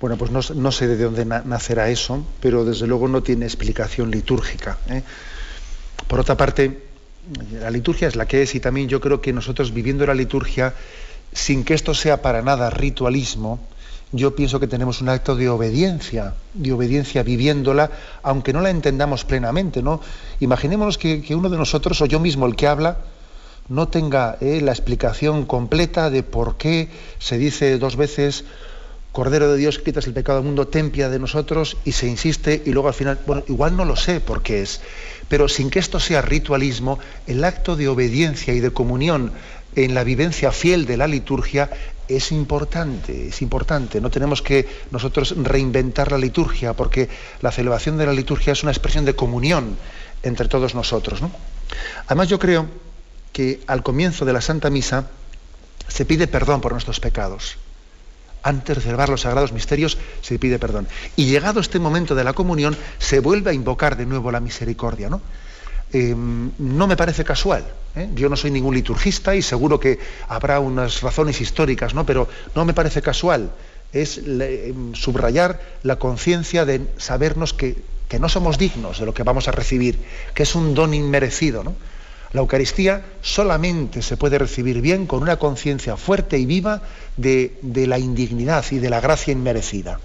[0.00, 4.78] Bueno, pues no, sé de dónde nacerá eso, pero desde luego no tiene explicación litúrgica.
[4.88, 5.02] ¿eh?
[6.06, 6.84] Por otra parte,
[7.60, 10.72] la liturgia es la que es y también yo creo que nosotros viviendo la liturgia,
[11.32, 13.58] sin que esto sea para nada ritualismo,
[14.12, 17.90] yo pienso que tenemos un acto de obediencia, de obediencia viviéndola,
[18.22, 20.00] aunque no la entendamos plenamente, ¿no?
[20.40, 22.98] Imaginémonos que, uno de nosotros, o yo mismo el que habla,
[23.68, 26.88] no tenga eh, la explicación completa de por qué
[27.18, 28.44] se dice dos veces
[29.18, 32.70] Cordero de Dios, quitas el pecado del mundo, tempia de nosotros, y se insiste, y
[32.70, 34.80] luego al final, bueno, igual no lo sé por qué es,
[35.28, 39.32] pero sin que esto sea ritualismo, el acto de obediencia y de comunión
[39.74, 41.68] en la vivencia fiel de la liturgia
[42.06, 44.00] es importante, es importante.
[44.00, 47.08] No tenemos que nosotros reinventar la liturgia, porque
[47.40, 49.76] la celebración de la liturgia es una expresión de comunión
[50.22, 51.20] entre todos nosotros.
[52.06, 52.68] Además, yo creo
[53.32, 55.10] que al comienzo de la Santa Misa
[55.88, 57.58] se pide perdón por nuestros pecados.
[58.42, 60.86] Antes de celebrar los sagrados misterios se pide perdón.
[61.16, 65.08] Y llegado este momento de la comunión, se vuelve a invocar de nuevo la misericordia.
[65.08, 65.20] ¿no?
[65.92, 67.64] Em, no me parece casual.
[67.96, 68.08] ¿eh?
[68.14, 72.04] Yo no soy ningún liturgista y seguro que habrá unas razones históricas, ¿no?
[72.04, 73.50] pero no me parece casual.
[73.92, 77.76] Es em, subrayar la conciencia de sabernos que,
[78.18, 79.98] no somos dignos de lo que vamos a recibir,
[80.34, 81.64] que es un don inmerecido.
[82.32, 86.82] La Eucaristía solamente se puede recibir bien con una conciencia fuerte y viva
[87.16, 89.98] de, la indignidad y de la gracia inmerecida.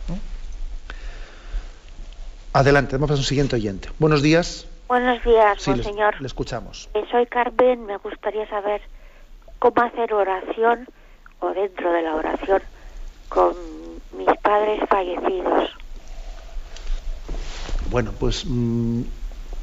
[2.54, 3.90] Adelante, vamos a un siguiente oyente.
[4.00, 4.68] Buenos días.
[4.88, 6.22] Buenos días, señor.
[6.22, 6.90] Le escuchamos.
[6.94, 8.82] Eh, soy Carmen, me gustaría saber
[9.60, 10.88] cómo hacer oración
[11.40, 12.62] o dentro de la oración
[13.28, 13.56] con
[14.18, 15.72] mis padres fallecidos.
[17.90, 19.02] Bueno, pues mm,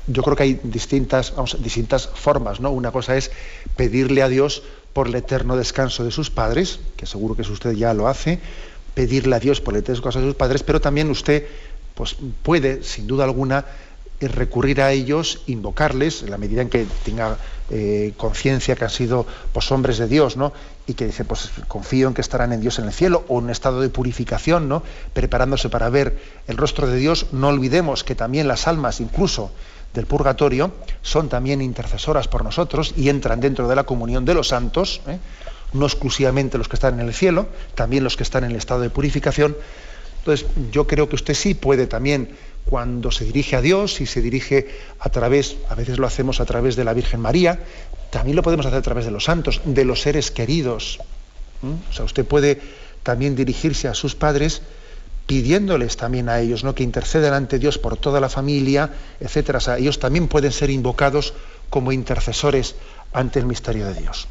[0.06, 2.70] yo creo que hay distintas, distintas formas, ¿no?
[2.70, 3.30] Una cosa es
[3.76, 7.94] pedirle a Dios por el eterno descanso de sus padres, que seguro que usted ya
[7.94, 8.40] lo hace,
[8.94, 11.46] pedirle a Dios por el eterno descanso de sus padres, pero también usted
[11.94, 13.64] pues, puede, sin duda alguna,
[14.20, 17.38] recurrir a ellos, invocarles, en la medida en que tenga
[17.70, 20.52] eh, conciencia que han sido pues, hombres de Dios, ¿no?
[20.86, 23.44] Y que dice, pues confío en que estarán en Dios en el cielo, o en
[23.44, 24.82] un estado de purificación, ¿no?
[25.14, 27.28] Preparándose para ver el rostro de Dios.
[27.32, 29.52] No olvidemos que también las almas, incluso
[29.94, 30.72] del purgatorio,
[31.02, 35.18] son también intercesoras por nosotros y entran dentro de la comunión de los santos, ¿eh?
[35.72, 38.80] no exclusivamente los que están en el cielo, también los que están en el estado
[38.80, 39.56] de purificación.
[40.18, 42.30] Entonces, yo creo que usted sí puede también
[42.64, 44.68] cuando se dirige a Dios y se dirige
[44.98, 47.58] a través, a veces lo hacemos a través de la Virgen María,
[48.10, 50.98] también lo podemos hacer a través de los santos, de los seres queridos.
[51.62, 52.60] O sea, usted puede
[53.02, 54.62] también dirigirse a sus padres
[55.30, 56.74] pidiéndoles también a ellos, ¿no?
[56.74, 59.58] que intercedan ante Dios por toda la familia, etcétera.
[59.58, 61.34] O sea, ellos también pueden ser invocados
[61.70, 62.74] como intercesores
[63.12, 64.26] ante el misterio de Dios.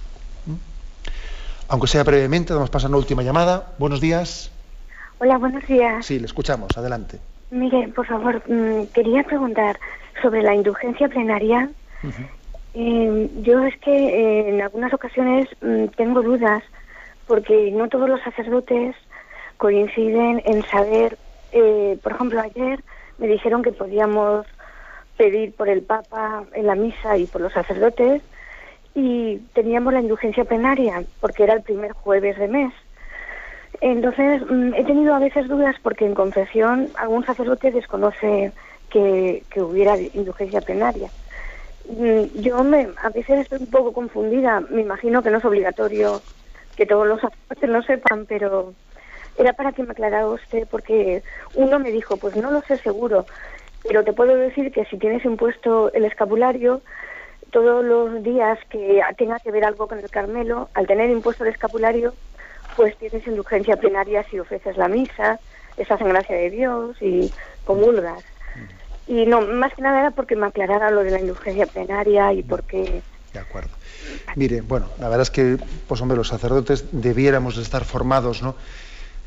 [1.70, 3.72] Aunque sea brevemente, damos paso a una última llamada.
[3.78, 4.52] Buenos días.
[5.20, 6.06] Hola, buenos días.
[6.06, 6.78] Sí, le escuchamos.
[6.78, 7.22] Adelante.
[7.50, 9.80] Mire, por favor, mm, quería preguntar
[10.22, 11.70] sobre la indulgencia plenaria.
[12.74, 16.62] Eh, yo es que eh, en algunas ocasiones mm, tengo dudas
[17.26, 18.98] porque no todos los sacerdotes
[19.60, 21.20] coinciden en saber,
[21.52, 22.80] eh, por ejemplo, ayer
[23.18, 24.48] me dijeron que podíamos
[25.18, 28.24] pedir por el Papa en la misa y por los sacerdotes
[28.96, 32.74] y teníamos la indulgencia plenaria porque era el primer jueves de mes.
[33.82, 38.54] Entonces mm, he tenido a veces dudas porque en confesión algún sacerdote desconoce
[38.90, 41.12] que, que hubiera indulgencia plenaria.
[41.90, 46.24] Mm, yo me, a veces estoy un poco confundida, me imagino que no es obligatorio
[46.78, 48.74] que todos los sacerdotes lo sepan, pero
[49.40, 51.24] era para que me aclarara usted porque
[51.56, 53.26] uno me dijo, pues no lo sé seguro,
[53.88, 56.82] pero te puedo decir que si tienes impuesto el escapulario,
[57.52, 61.52] todos los días que tenga que ver algo con el Carmelo, al tener impuesto el
[61.52, 62.14] escapulario,
[62.76, 65.40] pues tienes indulgencia plenaria si ofreces la misa,
[65.78, 67.32] estás en gracia de Dios y
[67.66, 68.24] comulgas.
[69.08, 72.44] Y no, más que nada era porque me aclarara lo de la indulgencia plenaria y
[72.44, 73.02] porque...
[73.34, 73.70] De acuerdo.
[74.36, 78.56] Mire, bueno, la verdad es que, pues hombre, los sacerdotes debiéramos estar formados, ¿no?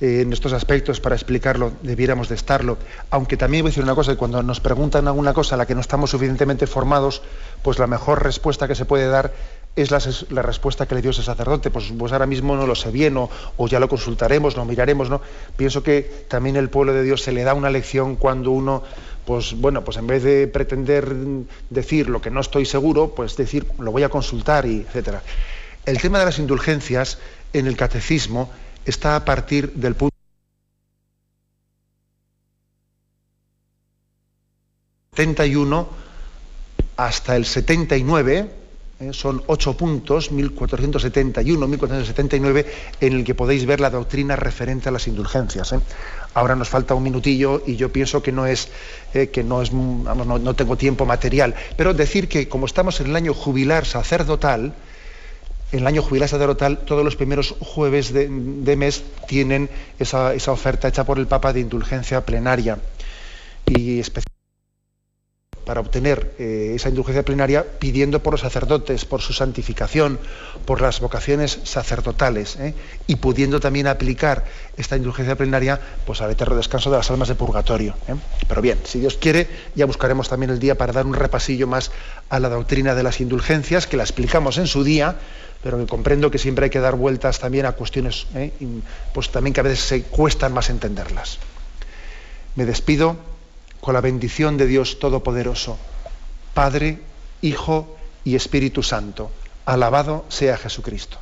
[0.03, 2.77] En estos aspectos para explicarlo, debiéramos de estarlo.
[3.11, 5.77] Aunque también voy a decir una cosa, cuando nos preguntan alguna cosa a la que
[5.77, 7.23] no estamos suficientemente formados,
[7.63, 9.33] pues la mejor respuesta que se puede dar
[9.77, 9.93] es
[10.33, 11.71] la, respuesta que le dio ese sacerdote.
[11.71, 13.31] Pues, pues ahora mismo no lo sé bien, o,
[13.69, 15.21] ya lo consultaremos, lo miraremos, ¿no?
[15.57, 18.83] Pienso que también el pueblo de Dios se le da una lección cuando uno,
[19.25, 21.15] pues bueno, pues en vez de pretender
[21.71, 25.23] decir lo que no estoy seguro, pues decir lo voy a consultar y etcétera.
[25.87, 27.19] El tema de las indulgencias
[27.53, 28.51] en el catecismo
[28.85, 30.13] está a partir del punto
[35.15, 35.89] 71
[36.97, 38.51] hasta el 79,
[39.01, 42.67] eh, son ocho puntos, 1471, 1479,
[42.99, 45.73] en el que podéis ver la doctrina referente a las indulgencias.
[45.75, 45.81] ¿eh?
[46.33, 48.69] Ahora nos falta un minutillo y yo pienso que no es,
[49.13, 53.17] eh, que no es, no, tengo tiempo material, pero decir que como estamos en el
[53.17, 54.73] año jubilar sacerdotal,
[55.73, 58.29] en el año jubilar sacerdotal, todos los primeros jueves de,
[58.77, 62.79] mes tienen esa, oferta hecha por el Papa de indulgencia plenaria.
[63.67, 64.03] Y
[65.65, 70.19] para obtener eh, esa indulgencia plenaria pidiendo por los sacerdotes, por su santificación,
[70.67, 72.75] por las vocaciones sacerdotales ¿eh?
[73.07, 74.45] y pudiendo también aplicar
[74.77, 77.95] esta indulgencia plenaria pues al eterno descanso de las almas de purgatorio.
[78.09, 78.15] ¿eh?
[78.49, 81.93] Pero bien, si Dios quiere, ya buscaremos también el día para dar un repasillo más
[82.29, 85.17] a la doctrina de las indulgencias, que la explicamos en su día,
[85.63, 88.53] pero que comprendo que siempre hay que dar vueltas también a cuestiones, ¿eh?
[89.15, 91.39] pues también que a veces se cuestan más entenderlas.
[92.57, 93.17] Me despido
[93.81, 95.79] con la bendición de Dios Todopoderoso,
[96.55, 96.99] Padre,
[97.41, 99.31] Hijo y Espíritu Santo.
[99.65, 101.22] Alabado sea Jesucristo.